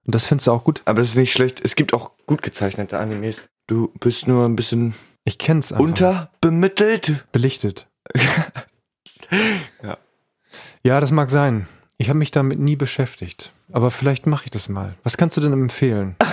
Und 0.06 0.15
das 0.15 0.25
findest 0.25 0.47
du 0.47 0.54
auch 0.54 0.63
gut? 0.63 0.82
Aber 0.86 1.02
es 1.02 1.10
ist 1.10 1.17
nicht 1.17 1.34
schlecht. 1.34 1.62
Es 1.63 1.75
gibt 1.75 1.93
auch 1.93 2.13
gut 2.25 2.41
gezeichnete 2.41 2.97
Animes. 2.97 3.43
Du 3.67 3.89
bist 3.99 4.28
nur 4.28 4.45
ein 4.45 4.56
bisschen 4.56 4.95
Ich 5.23 5.38
kenn's 5.38 5.71
einfach. 5.71 5.84
unterbemittelt. 5.84 7.28
Belichtet. 7.32 7.88
Ja. 9.84 9.98
Ja, 10.84 11.00
das 11.00 11.12
mag 11.12 11.30
sein. 11.30 11.68
Ich 11.98 12.10
habe 12.10 12.20
mich 12.20 12.32
damit 12.32 12.60
nie 12.60 12.76
beschäftigt. 12.76 13.52
Aber 13.72 13.92
vielleicht 13.92 14.26
mache 14.26 14.46
ich 14.46 14.52
das 14.52 14.70
mal. 14.70 14.96
Was 15.04 15.18
kannst 15.18 15.38
du 15.38 15.42
denn 15.42 15.54
empfehlen? 15.54 16.15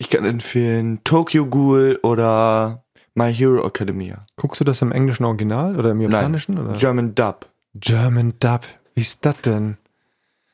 Ich 0.00 0.10
kann 0.10 0.24
empfehlen 0.24 1.02
Tokyo 1.02 1.46
Ghoul 1.46 1.98
oder 2.04 2.84
My 3.14 3.34
Hero 3.34 3.66
Academia. 3.66 4.24
Guckst 4.36 4.60
du 4.60 4.64
das 4.64 4.80
im 4.80 4.92
englischen 4.92 5.24
Original 5.24 5.76
oder 5.76 5.90
im 5.90 6.00
japanischen? 6.00 6.56
Oder? 6.56 6.74
German 6.74 7.16
Dub. 7.16 7.48
German 7.74 8.34
Dub. 8.38 8.64
Wie 8.94 9.00
ist 9.00 9.26
das 9.26 9.40
denn? 9.40 9.76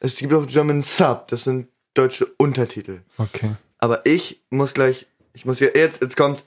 Es 0.01 0.17
gibt 0.17 0.33
auch 0.33 0.47
German 0.47 0.83
Sub. 0.83 1.29
Das 1.29 1.45
sind 1.45 1.69
deutsche 1.93 2.27
Untertitel. 2.39 3.03
Okay. 3.19 3.51
Aber 3.79 4.07
ich 4.07 4.43
muss 4.49 4.73
gleich, 4.73 5.07
ich 5.35 5.45
muss 5.45 5.61
ja 5.61 5.69
jetzt, 5.75 6.01
jetzt 6.01 6.17
kommt. 6.17 6.43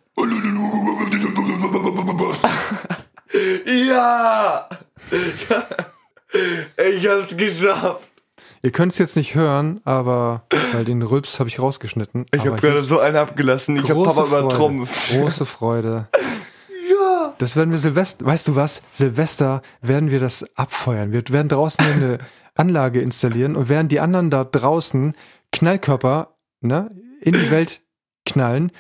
Ja! 3.97 4.69
Ich 6.77 7.07
hab's 7.07 7.36
geschafft. 7.36 8.07
Ihr 8.62 8.71
könnt 8.71 8.91
es 8.91 8.97
jetzt 8.99 9.15
nicht 9.15 9.33
hören, 9.33 9.81
aber 9.86 10.43
weil 10.73 10.83
den 10.86 11.01
Rülps 11.01 11.39
habe 11.39 11.49
ich 11.49 11.60
rausgeschnitten. 11.60 12.25
Ich 12.31 12.41
habe 12.41 12.57
gerade 12.62 12.83
so 12.83 12.99
einen 12.99 13.15
abgelassen. 13.15 13.77
Ich 13.77 13.89
habe 13.89 14.03
Papa 14.03 14.25
übertrumpft. 14.25 15.12
Große 15.12 15.45
Freude. 15.45 16.07
Ja. 16.89 17.33
Das 17.38 17.57
werden 17.57 17.71
wir 17.71 17.77
Silvester, 17.79 18.25
weißt 18.25 18.47
du 18.47 18.55
was? 18.55 18.81
Silvester 18.91 19.62
werden 19.81 20.10
wir 20.10 20.21
das 20.21 20.45
abfeuern. 20.55 21.12
Wir 21.12 21.21
werden 21.29 21.49
draußen 21.49 21.86
eine 21.86 22.17
Anlage 22.55 23.01
installieren 23.01 23.57
und 23.57 23.67
während 23.67 23.91
die 23.91 23.99
anderen 23.99 24.29
da 24.29 24.45
draußen 24.45 25.13
Knallkörper 25.51 26.38
ne, 26.62 26.89
in 27.19 27.33
die 27.33 27.51
Welt 27.51 27.81
knallen, 28.25 28.71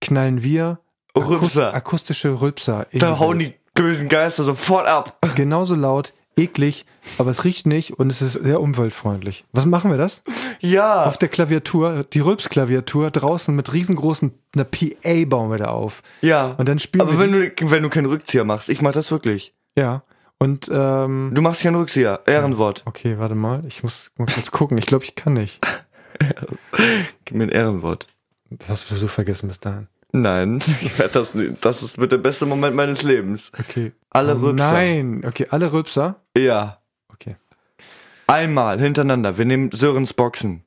knallen 0.00 0.44
wir 0.44 0.78
Akust 1.12 1.30
Rülpser. 1.42 1.74
akustische 1.74 2.40
Rülpser. 2.40 2.86
In 2.92 3.00
Da 3.00 3.18
hauen 3.18 3.40
die 3.40 3.54
bösen 3.76 4.08
Geister 4.08 4.42
sofort 4.42 4.86
ab. 4.88 5.16
ist 5.22 5.36
genauso 5.36 5.74
laut, 5.76 6.12
eklig, 6.36 6.84
aber 7.18 7.30
es 7.30 7.44
riecht 7.44 7.66
nicht 7.66 7.98
und 7.98 8.10
es 8.10 8.20
ist 8.20 8.32
sehr 8.32 8.60
umweltfreundlich. 8.60 9.44
Was 9.52 9.64
machen 9.66 9.90
wir 9.90 9.98
das? 9.98 10.22
Ja. 10.60 11.04
Auf 11.04 11.18
der 11.18 11.28
Klaviatur, 11.28 12.04
die 12.12 12.20
Rülps-Klaviatur 12.20 13.10
draußen 13.10 13.54
mit 13.54 13.72
riesengroßen, 13.72 14.32
einer 14.54 14.64
PA 14.64 15.24
bauen 15.26 15.50
wir 15.50 15.58
da 15.58 15.66
auf. 15.66 16.02
Ja. 16.20 16.54
Und 16.58 16.68
dann 16.68 16.78
spielen 16.78 17.02
Aber 17.02 17.12
wir 17.12 17.20
wenn 17.20 17.32
du, 17.32 17.70
wenn 17.70 17.82
du 17.82 17.88
keinen 17.88 18.06
Rückzieher 18.06 18.44
machst, 18.44 18.68
ich 18.68 18.82
mach 18.82 18.92
das 18.92 19.10
wirklich. 19.12 19.54
Ja. 19.76 20.02
Und 20.38 20.68
ähm, 20.70 21.30
Du 21.34 21.40
machst 21.40 21.62
keinen 21.62 21.76
Rückzieher. 21.76 22.20
Ehrenwort. 22.26 22.82
okay, 22.84 23.18
warte 23.18 23.34
mal, 23.34 23.64
ich 23.66 23.82
muss 23.82 24.10
mal 24.18 24.26
kurz 24.26 24.50
gucken. 24.50 24.76
Ich 24.76 24.84
glaube, 24.86 25.04
ich 25.04 25.14
kann 25.14 25.32
nicht. 25.32 25.60
Gib 27.24 27.36
mir 27.36 27.44
ein 27.44 27.48
Ehrenwort. 27.50 28.06
Das 28.50 28.68
hast 28.68 28.90
du 28.90 28.96
so 28.96 29.08
vergessen 29.08 29.48
bis 29.48 29.60
dahin. 29.60 29.88
Nein, 30.16 30.62
ich 30.80 30.98
werde 30.98 31.12
das 31.12 31.34
nicht. 31.34 31.64
Das 31.64 31.82
ist 31.82 31.98
wird 31.98 32.12
der 32.12 32.18
beste 32.18 32.46
Moment 32.46 32.74
meines 32.74 33.02
Lebens. 33.02 33.52
Okay. 33.58 33.92
Alle 34.10 34.36
oh, 34.36 34.40
Rülpser. 34.40 34.72
Nein, 34.72 35.22
okay, 35.26 35.46
alle 35.50 35.72
Rülpser. 35.72 36.22
Ja. 36.36 36.78
Okay. 37.12 37.36
Einmal 38.26 38.80
hintereinander. 38.80 39.36
Wir 39.36 39.44
nehmen 39.44 39.70
Sörens 39.72 40.14
Boxen. 40.14 40.64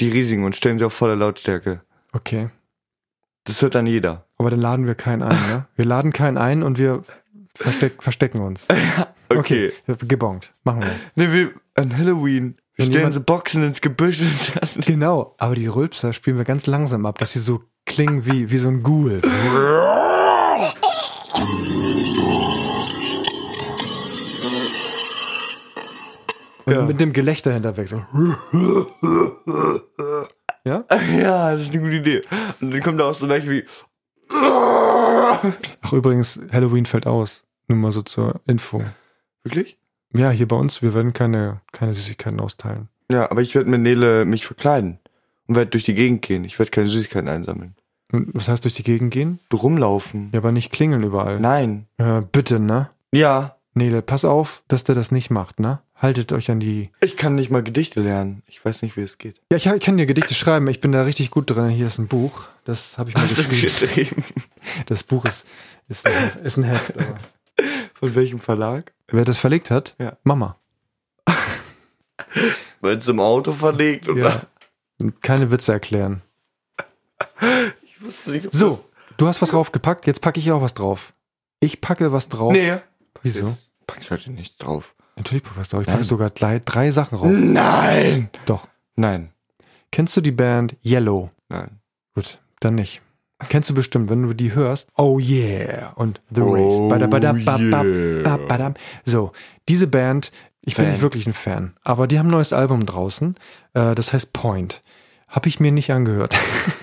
Die 0.00 0.08
riesigen 0.08 0.44
und 0.44 0.56
stellen 0.56 0.78
sie 0.78 0.84
auf 0.84 0.94
volle 0.94 1.16
Lautstärke. 1.16 1.82
Okay. 2.12 2.48
Das 3.44 3.60
hört 3.60 3.74
dann 3.74 3.86
jeder. 3.86 4.26
Aber 4.38 4.50
dann 4.50 4.60
laden 4.60 4.86
wir 4.86 4.94
keinen 4.94 5.22
ein, 5.22 5.40
ne? 5.48 5.66
Wir 5.74 5.84
laden 5.84 6.12
keinen 6.12 6.38
ein 6.38 6.62
und 6.62 6.78
wir 6.78 7.02
versteck, 7.54 8.02
verstecken 8.02 8.40
uns. 8.40 8.68
Okay. 9.34 9.72
Gebongt. 9.86 10.52
Machen 10.62 10.82
wir. 10.82 10.90
Nee, 11.14 11.32
wir, 11.32 11.52
an 11.74 11.96
Halloween. 11.96 12.58
Wir 12.74 12.84
stellen 12.84 13.12
sie 13.12 13.20
Boxen 13.20 13.62
ins 13.62 13.80
Gebüsch 13.80 14.20
und. 14.20 14.84
Genau. 14.86 15.34
Aber 15.38 15.54
die 15.54 15.68
Rülpser 15.68 16.12
spielen 16.12 16.36
wir 16.36 16.44
ganz 16.44 16.66
langsam 16.66 17.06
ab, 17.06 17.18
dass 17.18 17.32
sie 17.32 17.38
so 17.38 17.64
klingen 17.92 18.24
wie, 18.26 18.50
wie 18.50 18.58
so 18.58 18.68
ein 18.68 18.82
Ghoul. 18.82 19.20
Und 26.64 26.72
Ja. 26.72 26.82
mit 26.82 27.00
dem 27.00 27.12
Gelächter 27.12 27.52
hinterweg. 27.52 27.88
So. 27.88 28.04
Ja? 30.64 30.84
Ja, 31.18 31.52
das 31.52 31.62
ist 31.62 31.72
eine 31.72 31.82
gute 31.82 31.96
Idee. 31.96 32.22
Und 32.60 32.72
dann 32.72 32.80
kommt 32.82 33.00
da 33.00 33.04
auch 33.06 33.14
so 33.14 33.26
leicht 33.26 33.48
wie. 33.48 33.64
Ach, 34.30 35.92
übrigens, 35.92 36.38
Halloween 36.52 36.86
fällt 36.86 37.06
aus. 37.06 37.44
Nur 37.66 37.78
mal 37.78 37.92
so 37.92 38.02
zur 38.02 38.40
Info. 38.46 38.80
Wirklich? 39.42 39.78
Ja, 40.14 40.30
hier 40.30 40.46
bei 40.46 40.56
uns, 40.56 40.82
wir 40.82 40.94
werden 40.94 41.12
keine, 41.12 41.62
keine 41.72 41.92
Süßigkeiten 41.94 42.38
austeilen. 42.38 42.88
Ja, 43.10 43.30
aber 43.30 43.40
ich 43.42 43.54
werde 43.54 43.68
mit 43.70 43.80
Nele 43.80 44.24
mich 44.24 44.46
verkleiden 44.46 44.98
und 45.48 45.56
werde 45.56 45.70
durch 45.70 45.84
die 45.84 45.94
Gegend 45.94 46.22
gehen. 46.22 46.44
Ich 46.44 46.58
werde 46.58 46.70
keine 46.70 46.88
Süßigkeiten 46.88 47.28
einsammeln. 47.28 47.74
Was 48.12 48.48
heißt 48.48 48.64
durch 48.64 48.74
die 48.74 48.82
Gegend 48.82 49.10
gehen? 49.10 49.38
Rumlaufen. 49.52 50.30
Ja, 50.34 50.40
aber 50.40 50.52
nicht 50.52 50.70
klingeln 50.72 51.02
überall. 51.02 51.40
Nein. 51.40 51.86
Äh, 51.98 52.20
bitte, 52.30 52.60
ne? 52.60 52.90
Ja, 53.12 53.56
Nele, 53.74 54.02
pass 54.02 54.24
auf, 54.26 54.62
dass 54.68 54.84
der 54.84 54.94
das 54.94 55.10
nicht 55.10 55.30
macht, 55.30 55.58
ne? 55.58 55.80
Haltet 55.96 56.32
euch 56.32 56.50
an 56.50 56.58
die. 56.60 56.90
ich 57.00 57.16
kann 57.16 57.36
nicht 57.36 57.50
mal 57.50 57.62
Gedichte 57.62 58.00
lernen. 58.02 58.42
Ich 58.46 58.62
weiß 58.64 58.82
nicht, 58.82 58.96
wie 58.96 59.02
es 59.02 59.18
geht. 59.18 59.40
Ja, 59.50 59.56
ich, 59.56 59.66
ich 59.66 59.80
kann 59.80 59.96
dir 59.96 60.04
Gedichte 60.06 60.34
schreiben. 60.34 60.66
Ich 60.68 60.80
bin 60.80 60.90
da 60.92 61.02
richtig 61.04 61.30
gut 61.30 61.48
drin. 61.48 61.68
Hier 61.68 61.86
ist 61.86 61.98
ein 61.98 62.08
Buch. 62.08 62.44
Das 62.64 62.98
habe 62.98 63.08
ich 63.10 63.14
mal 63.16 63.22
Hast 63.22 63.38
du 63.38 63.44
geschrieben. 63.48 63.86
geschrieben? 63.86 64.24
Das 64.86 65.02
Buch 65.04 65.24
ist, 65.24 65.44
ist, 65.88 66.06
ein, 66.06 66.12
Heft- 66.12 66.40
ist 66.44 66.56
ein 66.56 66.64
Heft. 66.64 66.94
Aber. 66.96 67.16
Von 67.94 68.14
welchem 68.14 68.40
Verlag? 68.40 68.92
Wer 69.08 69.24
das 69.24 69.38
verlegt 69.38 69.70
hat? 69.70 69.94
Ja. 70.00 70.16
Mama. 70.24 70.56
Weil 72.80 72.96
es 72.98 73.06
im 73.08 73.20
Auto 73.20 73.52
verlegt 73.52 74.08
oder? 74.08 74.46
Ja. 75.00 75.08
Keine 75.20 75.50
Witze 75.50 75.72
erklären. 75.72 76.22
Ich 78.02 78.08
wusste 78.08 78.30
nicht, 78.30 78.46
ob 78.46 78.52
So, 78.52 78.84
du 79.16 79.28
hast 79.28 79.40
was 79.42 79.50
draufgepackt. 79.50 80.06
Jetzt 80.08 80.20
packe 80.22 80.40
ich 80.40 80.50
auch 80.50 80.60
was 80.60 80.74
drauf. 80.74 81.14
Ich 81.60 81.80
packe 81.80 82.12
was 82.12 82.28
drauf. 82.28 82.52
Nee. 82.52 82.74
Wieso? 83.22 83.46
Jetzt 83.48 83.68
pack 83.86 83.98
ich 84.00 84.10
heute 84.10 84.32
nichts 84.32 84.56
drauf. 84.56 84.96
Natürlich 85.16 85.44
packe 85.44 85.54
ich 85.54 85.60
was 85.60 85.68
drauf. 85.68 85.82
Ich 85.82 85.86
Nein. 85.86 85.96
packe 85.96 86.04
sogar 86.08 86.30
drei, 86.30 86.58
drei 86.58 86.90
Sachen 86.90 87.16
rauf. 87.18 87.30
Nein! 87.32 88.28
Doch. 88.46 88.66
Nein. 88.96 89.30
Kennst 89.92 90.16
du 90.16 90.20
die 90.20 90.32
Band 90.32 90.76
Yellow? 90.84 91.30
Nein. 91.48 91.78
Gut, 92.14 92.40
dann 92.60 92.74
nicht. 92.74 93.02
Kennst 93.48 93.70
du 93.70 93.74
bestimmt, 93.74 94.10
wenn 94.10 94.22
du 94.22 94.34
die 94.34 94.52
hörst. 94.54 94.88
Oh 94.96 95.18
yeah. 95.20 95.92
Und 95.94 96.20
The 96.34 96.40
Oh 96.42 96.54
Race. 96.54 96.90
Badabada, 96.90 97.32
ba, 97.32 97.58
ba, 97.58 97.84
ba, 98.24 98.36
badam. 98.48 98.74
So, 99.04 99.32
diese 99.68 99.86
Band, 99.86 100.30
ich 100.62 100.74
bin 100.76 100.84
Fan. 100.86 100.92
nicht 100.92 101.02
wirklich 101.02 101.26
ein 101.26 101.32
Fan, 101.32 101.74
aber 101.82 102.06
die 102.06 102.18
haben 102.18 102.28
ein 102.28 102.32
neues 102.32 102.52
Album 102.52 102.84
draußen. 102.86 103.34
Äh, 103.74 103.94
das 103.94 104.12
heißt 104.12 104.32
Point. 104.32 104.80
Habe 105.28 105.48
ich 105.48 105.60
mir 105.60 105.72
nicht 105.72 105.90
angehört. 105.92 106.36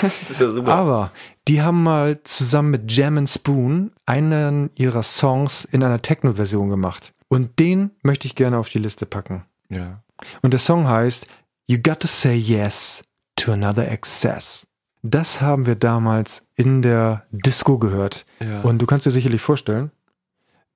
Das 0.00 0.30
ist 0.30 0.40
ja 0.40 0.48
super. 0.50 0.74
Aber 0.74 1.12
die 1.46 1.62
haben 1.62 1.82
mal 1.82 2.22
zusammen 2.22 2.70
mit 2.70 2.92
Jam 2.92 3.18
and 3.18 3.28
Spoon 3.28 3.92
einen 4.06 4.70
ihrer 4.74 5.02
Songs 5.02 5.64
in 5.64 5.82
einer 5.82 6.02
Techno-Version 6.02 6.68
gemacht. 6.68 7.12
Und 7.28 7.58
den 7.58 7.90
möchte 8.02 8.26
ich 8.26 8.34
gerne 8.34 8.58
auf 8.58 8.68
die 8.68 8.78
Liste 8.78 9.06
packen. 9.06 9.44
ja. 9.68 10.02
Und 10.42 10.50
der 10.50 10.58
Song 10.58 10.88
heißt 10.88 11.28
You 11.68 11.78
Got 11.80 12.00
to 12.00 12.08
Say 12.08 12.34
Yes 12.34 13.02
to 13.36 13.52
Another 13.52 13.88
Excess. 13.88 14.66
Das 15.02 15.40
haben 15.40 15.64
wir 15.64 15.76
damals 15.76 16.44
in 16.56 16.82
der 16.82 17.24
Disco 17.30 17.78
gehört. 17.78 18.26
Ja. 18.40 18.62
Und 18.62 18.82
du 18.82 18.86
kannst 18.86 19.06
dir 19.06 19.12
sicherlich 19.12 19.40
vorstellen, 19.40 19.92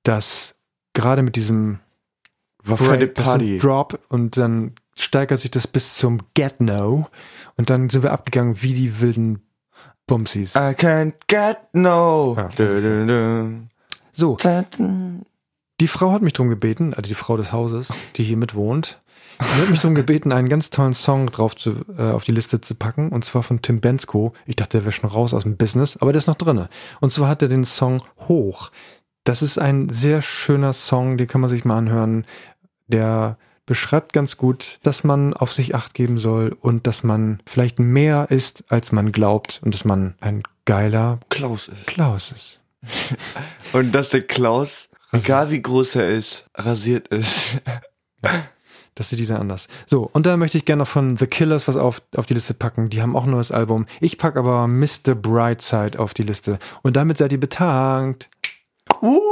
dass 0.03 0.55
gerade 0.93 1.23
mit 1.23 1.35
diesem 1.35 1.79
War 2.63 2.77
Break, 2.77 3.15
Party. 3.15 3.57
Drop 3.57 3.99
und 4.07 4.37
dann 4.37 4.71
steigert 4.97 5.41
sich 5.41 5.51
das 5.51 5.67
bis 5.67 5.95
zum 5.95 6.19
Get 6.35 6.61
No 6.61 7.07
und 7.57 7.69
dann 7.69 7.89
sind 7.89 8.03
wir 8.03 8.11
abgegangen 8.11 8.61
wie 8.61 8.73
die 8.73 9.01
wilden 9.01 9.41
Bumsies. 10.07 10.55
I 10.55 10.73
can't 10.75 11.13
get 11.27 11.57
no. 11.73 12.35
Ja. 12.37 12.49
Du, 12.55 12.81
du, 12.81 13.05
du. 13.05 13.67
So, 14.11 14.37
die 15.79 15.87
Frau 15.87 16.11
hat 16.11 16.21
mich 16.21 16.33
drum 16.33 16.49
gebeten, 16.49 16.93
also 16.93 17.07
die 17.07 17.15
Frau 17.15 17.35
des 17.37 17.51
Hauses, 17.51 17.91
die 18.15 18.23
hier 18.23 18.37
mit 18.37 18.53
wohnt, 18.53 18.99
die 19.39 19.61
hat 19.61 19.69
mich 19.69 19.79
drum 19.79 19.95
gebeten, 19.95 20.31
einen 20.31 20.49
ganz 20.49 20.69
tollen 20.69 20.93
Song 20.93 21.27
drauf 21.27 21.55
zu, 21.55 21.83
äh, 21.97 22.11
auf 22.11 22.23
die 22.23 22.31
Liste 22.31 22.61
zu 22.61 22.75
packen, 22.75 23.09
und 23.09 23.25
zwar 23.25 23.43
von 23.43 23.61
Tim 23.61 23.81
Bensko. 23.81 24.33
Ich 24.45 24.55
dachte, 24.55 24.77
der 24.77 24.85
wäre 24.85 24.91
schon 24.91 25.09
raus 25.09 25.33
aus 25.33 25.43
dem 25.43 25.57
Business, 25.57 25.97
aber 25.97 26.11
der 26.11 26.19
ist 26.19 26.27
noch 26.27 26.35
drinne. 26.35 26.69
Und 26.99 27.11
zwar 27.11 27.27
hat 27.27 27.41
er 27.41 27.47
den 27.47 27.63
Song 27.63 27.97
Hoch. 28.27 28.71
Das 29.23 29.41
ist 29.41 29.57
ein 29.57 29.89
sehr 29.89 30.21
schöner 30.21 30.73
Song, 30.73 31.17
den 31.17 31.27
kann 31.27 31.41
man 31.41 31.49
sich 31.49 31.65
mal 31.65 31.77
anhören. 31.77 32.25
Der 32.87 33.37
beschreibt 33.65 34.13
ganz 34.13 34.37
gut, 34.37 34.79
dass 34.83 35.03
man 35.03 35.33
auf 35.33 35.53
sich 35.53 35.75
acht 35.75 35.93
geben 35.93 36.17
soll 36.17 36.55
und 36.59 36.87
dass 36.87 37.03
man 37.03 37.39
vielleicht 37.45 37.79
mehr 37.79 38.27
ist, 38.29 38.63
als 38.69 38.91
man 38.91 39.11
glaubt 39.11 39.61
und 39.63 39.73
dass 39.73 39.85
man 39.85 40.15
ein 40.19 40.43
geiler 40.65 41.19
Klaus 41.29 41.67
ist. 41.67 41.87
Klaus 41.87 42.31
ist. 42.31 42.59
Und 43.71 43.93
dass 43.95 44.09
der 44.09 44.23
Klaus, 44.23 44.89
egal 45.13 45.49
wie 45.49 45.61
groß 45.61 45.95
er 45.95 46.09
ist, 46.09 46.45
rasiert 46.53 47.07
ist. 47.07 47.61
Das 48.95 49.09
sieht 49.09 49.19
die 49.19 49.25
dann 49.25 49.39
anders. 49.39 49.67
So, 49.87 50.09
und 50.11 50.25
da 50.25 50.35
möchte 50.35 50.57
ich 50.57 50.65
gerne 50.65 50.81
noch 50.81 50.87
von 50.87 51.15
The 51.15 51.27
Killers 51.27 51.67
was 51.67 51.77
auf, 51.77 52.01
auf 52.15 52.25
die 52.25 52.33
Liste 52.33 52.53
packen. 52.53 52.89
Die 52.89 53.01
haben 53.01 53.15
auch 53.15 53.23
ein 53.23 53.31
neues 53.31 53.51
Album. 53.51 53.85
Ich 54.01 54.17
pack 54.17 54.35
aber 54.35 54.67
Mr. 54.67 55.15
Brightside 55.15 55.97
auf 55.97 56.13
die 56.13 56.23
Liste. 56.23 56.59
Und 56.81 56.97
damit 56.97 57.17
seid 57.17 57.31
ihr 57.31 57.39
betankt. 57.39 58.29
Uh, 59.01 59.23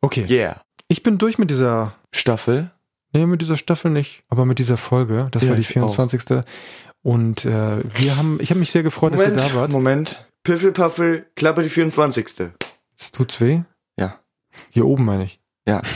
Okay. 0.00 0.26
yeah. 0.28 0.60
Ich 0.88 1.02
bin 1.02 1.18
durch 1.18 1.38
mit 1.38 1.50
dieser, 1.50 1.94
Staffel. 2.12 2.70
nee, 3.12 3.26
mit 3.26 3.42
dieser 3.42 3.56
Staffel 3.58 3.90
nicht, 3.90 4.22
aber 4.28 4.46
mit 4.46 4.58
dieser 4.58 4.76
Folge. 4.78 5.28
Das 5.30 5.42
Ja, 5.42 5.50
war 5.50 5.56
die 5.56 5.62
ich 5.62 5.68
24. 5.68 6.42
Und 7.02 7.44
äh, 7.44 7.82
wir 7.98 8.16
haben, 8.16 8.38
ich 8.40 8.50
habe 8.50 8.60
mich 8.60 8.70
sehr 8.70 8.82
gefreut, 8.82 9.12
dass 9.12 9.20
ihr 9.20 9.28
Moment, 9.28 9.50
da 9.50 9.54
wart. 9.54 9.70
Moment. 9.70 10.28
Piffelpaffel, 10.44 11.26
Klappe 11.36 11.62
die 11.62 11.68
24. 11.68 12.52
Das 12.98 13.12
tut's 13.12 13.40
weh? 13.40 13.62
Ja. 13.98 14.18
Hier 14.70 14.86
oben 14.86 15.04
meine 15.04 15.24
ich. 15.24 15.40
Ja. 15.66 15.82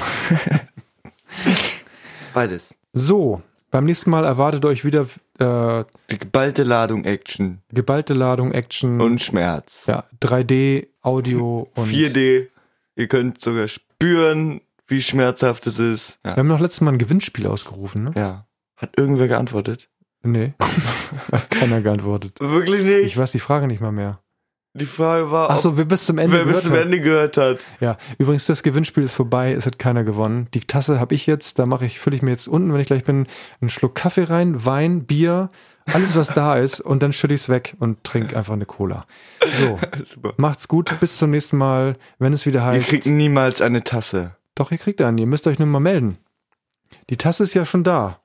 Beides. 2.34 2.74
So, 2.92 3.40
beim 3.70 3.84
nächsten 3.84 4.10
Mal 4.10 4.24
erwartet 4.24 4.64
euch 4.66 4.84
wieder 4.84 5.06
äh, 5.38 5.84
Die 6.10 6.18
geballte 6.18 6.64
Ladung 6.64 7.04
Action 7.04 7.62
geballte 7.72 8.12
Ladung, 8.12 8.52
Action, 8.52 9.00
und 9.00 9.20
Schmerz. 9.22 9.84
ja, 9.86 10.04
3D, 10.20 10.88
Audio 11.00 11.70
und 11.74 11.88
4D. 11.88 12.48
Ihr 12.96 13.08
könnt 13.08 13.40
sogar 13.40 13.68
spüren, 13.68 14.60
wie 14.86 15.02
schmerzhaft 15.02 15.66
es 15.66 15.78
ist. 15.78 16.18
Wir 16.22 16.32
Ja. 16.32 16.36
haben 16.38 16.46
noch 16.48 16.60
letztes 16.60 16.80
Mal 16.80 16.92
ein 16.92 16.98
Gewinnspiel 16.98 17.46
ausgerufen, 17.46 18.04
ne? 18.04 18.12
ja. 18.16 18.46
Hat 18.76 18.90
irgendwer 18.96 19.28
geantwortet? 19.28 19.88
Nee. 20.24 20.54
Hat 21.32 21.50
keiner 21.50 21.80
geantwortet. 21.82 22.38
Wirklich 22.40 22.82
nicht. 22.82 23.06
Ich 23.06 23.16
weiß 23.16 23.30
die 23.32 23.38
Frage 23.38 23.66
nicht 23.68 23.80
mal 23.80 23.92
mehr. 23.92 24.20
Die 24.74 24.86
Frage 24.86 25.30
war, 25.30 25.50
Ach 25.50 25.56
ob 25.56 25.60
so, 25.60 25.76
wer 25.78 25.84
bis 25.84 26.06
zum 26.06 26.16
Ende 26.18 26.32
wer 26.38 26.44
bis 26.44 26.48
gehört 26.48 26.62
zum 26.64 26.72
hat. 26.72 26.80
Ende 26.80 27.00
gehört 27.00 27.36
hat. 27.36 27.58
Ja, 27.80 27.98
übrigens, 28.18 28.46
das 28.46 28.62
Gewinnspiel 28.62 29.02
ist 29.04 29.12
vorbei, 29.14 29.52
es 29.52 29.66
hat 29.66 29.78
keiner 29.78 30.02
gewonnen. 30.02 30.48
Die 30.54 30.60
Tasse 30.62 30.98
habe 30.98 31.14
ich 31.14 31.26
jetzt, 31.26 31.58
da 31.58 31.66
mache 31.66 31.84
ich, 31.84 32.00
fülle 32.00 32.16
ich 32.16 32.22
mir 32.22 32.30
jetzt 32.30 32.48
unten, 32.48 32.72
wenn 32.72 32.80
ich 32.80 32.86
gleich 32.86 33.04
bin, 33.04 33.26
einen 33.60 33.68
Schluck 33.68 33.94
Kaffee 33.94 34.24
rein, 34.24 34.64
Wein, 34.64 35.04
Bier, 35.04 35.50
alles 35.84 36.16
was 36.16 36.28
da 36.28 36.56
ist 36.56 36.80
und 36.80 37.02
dann 37.02 37.12
schütte 37.12 37.34
ich 37.34 37.42
es 37.42 37.48
weg 37.50 37.76
und 37.80 38.02
trinke 38.02 38.34
einfach 38.36 38.54
eine 38.54 38.64
Cola. 38.66 39.04
So, 39.60 39.78
Super. 40.04 40.32
macht's 40.38 40.66
gut, 40.68 40.98
bis 41.00 41.18
zum 41.18 41.30
nächsten 41.30 41.58
Mal, 41.58 41.96
wenn 42.18 42.32
es 42.32 42.46
wieder 42.46 42.60
Ihr 42.60 42.64
heißt. 42.64 42.88
kriegt 42.88 43.06
niemals 43.06 43.60
eine 43.60 43.84
Tasse. 43.84 44.36
Doch, 44.54 44.70
ihr 44.70 44.78
kriegt 44.78 45.00
einen, 45.00 45.18
ihr 45.18 45.26
müsst 45.26 45.46
euch 45.46 45.58
nur 45.58 45.68
mal 45.68 45.80
melden. 45.80 46.18
Die 47.10 47.16
Tasse 47.16 47.44
ist 47.44 47.54
ja 47.54 47.64
schon 47.64 47.84
da. 47.84 48.20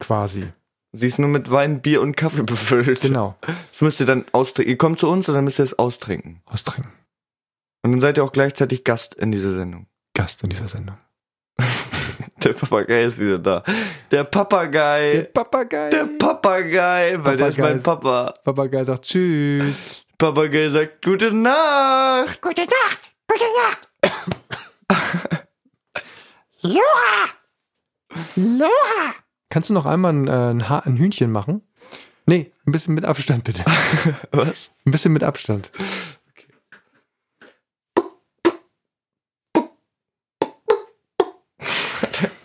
Quasi. 0.00 0.52
Sie 0.92 1.06
ist 1.06 1.18
nur 1.18 1.28
mit 1.28 1.50
Wein, 1.50 1.80
Bier 1.80 2.02
und 2.02 2.16
Kaffee 2.16 2.42
befüllt. 2.42 3.00
Genau. 3.00 3.36
Das 3.72 3.80
müsst 3.80 3.98
ihr 4.00 4.06
dann 4.06 4.24
austrinken. 4.32 4.70
Ihr 4.70 4.78
kommt 4.78 5.00
zu 5.00 5.08
uns 5.08 5.28
und 5.28 5.34
dann 5.34 5.44
müsst 5.44 5.58
ihr 5.58 5.64
es 5.64 5.78
austrinken. 5.78 6.42
Austrinken. 6.46 6.92
Und 7.82 7.92
dann 7.92 8.00
seid 8.00 8.16
ihr 8.18 8.24
auch 8.24 8.32
gleichzeitig 8.32 8.84
Gast 8.84 9.14
in 9.14 9.32
dieser 9.32 9.52
Sendung. 9.52 9.86
Gast 10.14 10.42
in 10.42 10.50
dieser 10.50 10.68
Sendung. 10.68 10.96
Der 12.44 12.52
Papagei 12.52 13.04
ist 13.04 13.18
wieder 13.18 13.38
da. 13.38 13.62
Der 14.10 14.24
Papagei. 14.24 15.28
Papagei. 15.32 15.90
Der 15.90 16.04
Papagei, 16.04 17.16
weil 17.24 17.36
der 17.38 17.48
ist 17.48 17.56
Papagei 17.56 17.62
mein 17.70 17.76
ist- 17.78 17.82
Papa. 17.82 18.34
Papagei 18.44 18.84
sagt 18.84 19.04
Tschüss. 19.06 20.04
Papagei 20.18 20.68
sagt 20.68 21.02
Gute 21.04 21.32
Nacht. 21.32 22.40
Gute 22.42 22.62
Nacht! 22.62 23.14
Gute 23.26 23.44
Nacht! 23.62 23.88
Loha! 26.64 27.28
Loha! 28.36 29.14
Kannst 29.50 29.68
du 29.68 29.74
noch 29.74 29.84
einmal 29.84 30.14
ein, 30.14 30.28
äh, 30.28 30.50
ein, 30.50 30.68
ha 30.70 30.78
ein 30.78 30.96
Hühnchen 30.96 31.30
machen? 31.30 31.60
Nee, 32.24 32.52
ein 32.66 32.72
bisschen 32.72 32.94
mit 32.94 33.04
Abstand 33.04 33.44
bitte. 33.44 33.62
Was? 34.32 34.70
Ein 34.86 34.90
bisschen 34.90 35.12
mit 35.12 35.22
Abstand. 35.22 35.70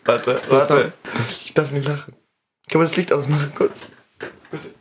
Warte, 0.04 0.41
warte. 0.50 0.94
Ich 1.30 1.54
darf 1.54 1.72
nicht 1.72 1.88
lachen. 1.88 2.14
Kann 2.68 2.82
man 2.82 2.88
das 2.89 2.98
Licht 2.98 3.14
ausmachen 3.14 3.54
kurz? 3.56 3.86
Bitte. 4.52 4.74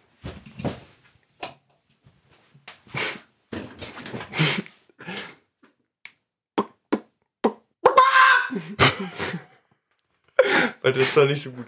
Warte, 10.89 11.01
das 11.01 11.17
war 11.17 11.27
nicht 11.27 11.43
so 11.43 11.51
gut. 11.53 11.67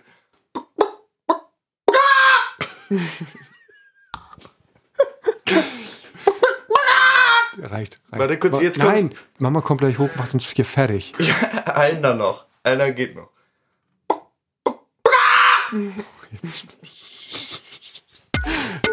Reicht. 7.58 7.72
reicht. 7.72 8.00
Warte 8.10 8.38
kurz, 8.38 8.52
Ma- 8.52 8.60
jetzt 8.62 8.80
kommt- 8.80 8.92
Nein, 8.92 9.14
Mama 9.38 9.60
kommt 9.60 9.80
gleich 9.80 9.98
hoch, 9.98 10.10
macht 10.16 10.34
uns 10.34 10.48
hier 10.50 10.64
fertig. 10.64 11.14
Einer 11.66 12.14
noch. 12.14 12.46
Einer 12.62 12.90
geht 12.92 13.14
noch. 13.16 13.30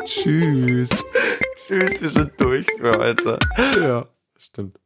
Tschüss. 0.06 0.90
Tschüss, 1.68 2.02
wir 2.02 2.10
sind 2.10 2.32
durch 2.38 2.66
heute. 2.82 3.38
Ja, 3.80 4.08
stimmt. 4.38 4.78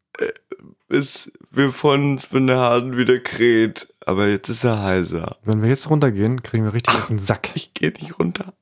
Bis 0.87 1.31
wir 1.51 1.71
von 1.71 2.13
uns, 2.13 2.31
wenn 2.33 2.47
der 2.47 2.57
Hasen 2.57 2.97
wieder 2.97 3.19
kräht. 3.19 3.90
Aber 4.05 4.27
jetzt 4.27 4.49
ist 4.49 4.63
er 4.63 4.81
heiser. 4.81 5.37
Wenn 5.43 5.61
wir 5.61 5.69
jetzt 5.69 5.89
runtergehen, 5.89 6.41
kriegen 6.43 6.65
wir 6.65 6.73
richtig 6.73 6.95
auf 6.95 7.07
den 7.07 7.19
Sack. 7.19 7.51
Ich 7.55 7.73
gehe 7.73 7.91
nicht 7.91 8.19
runter. 8.19 8.53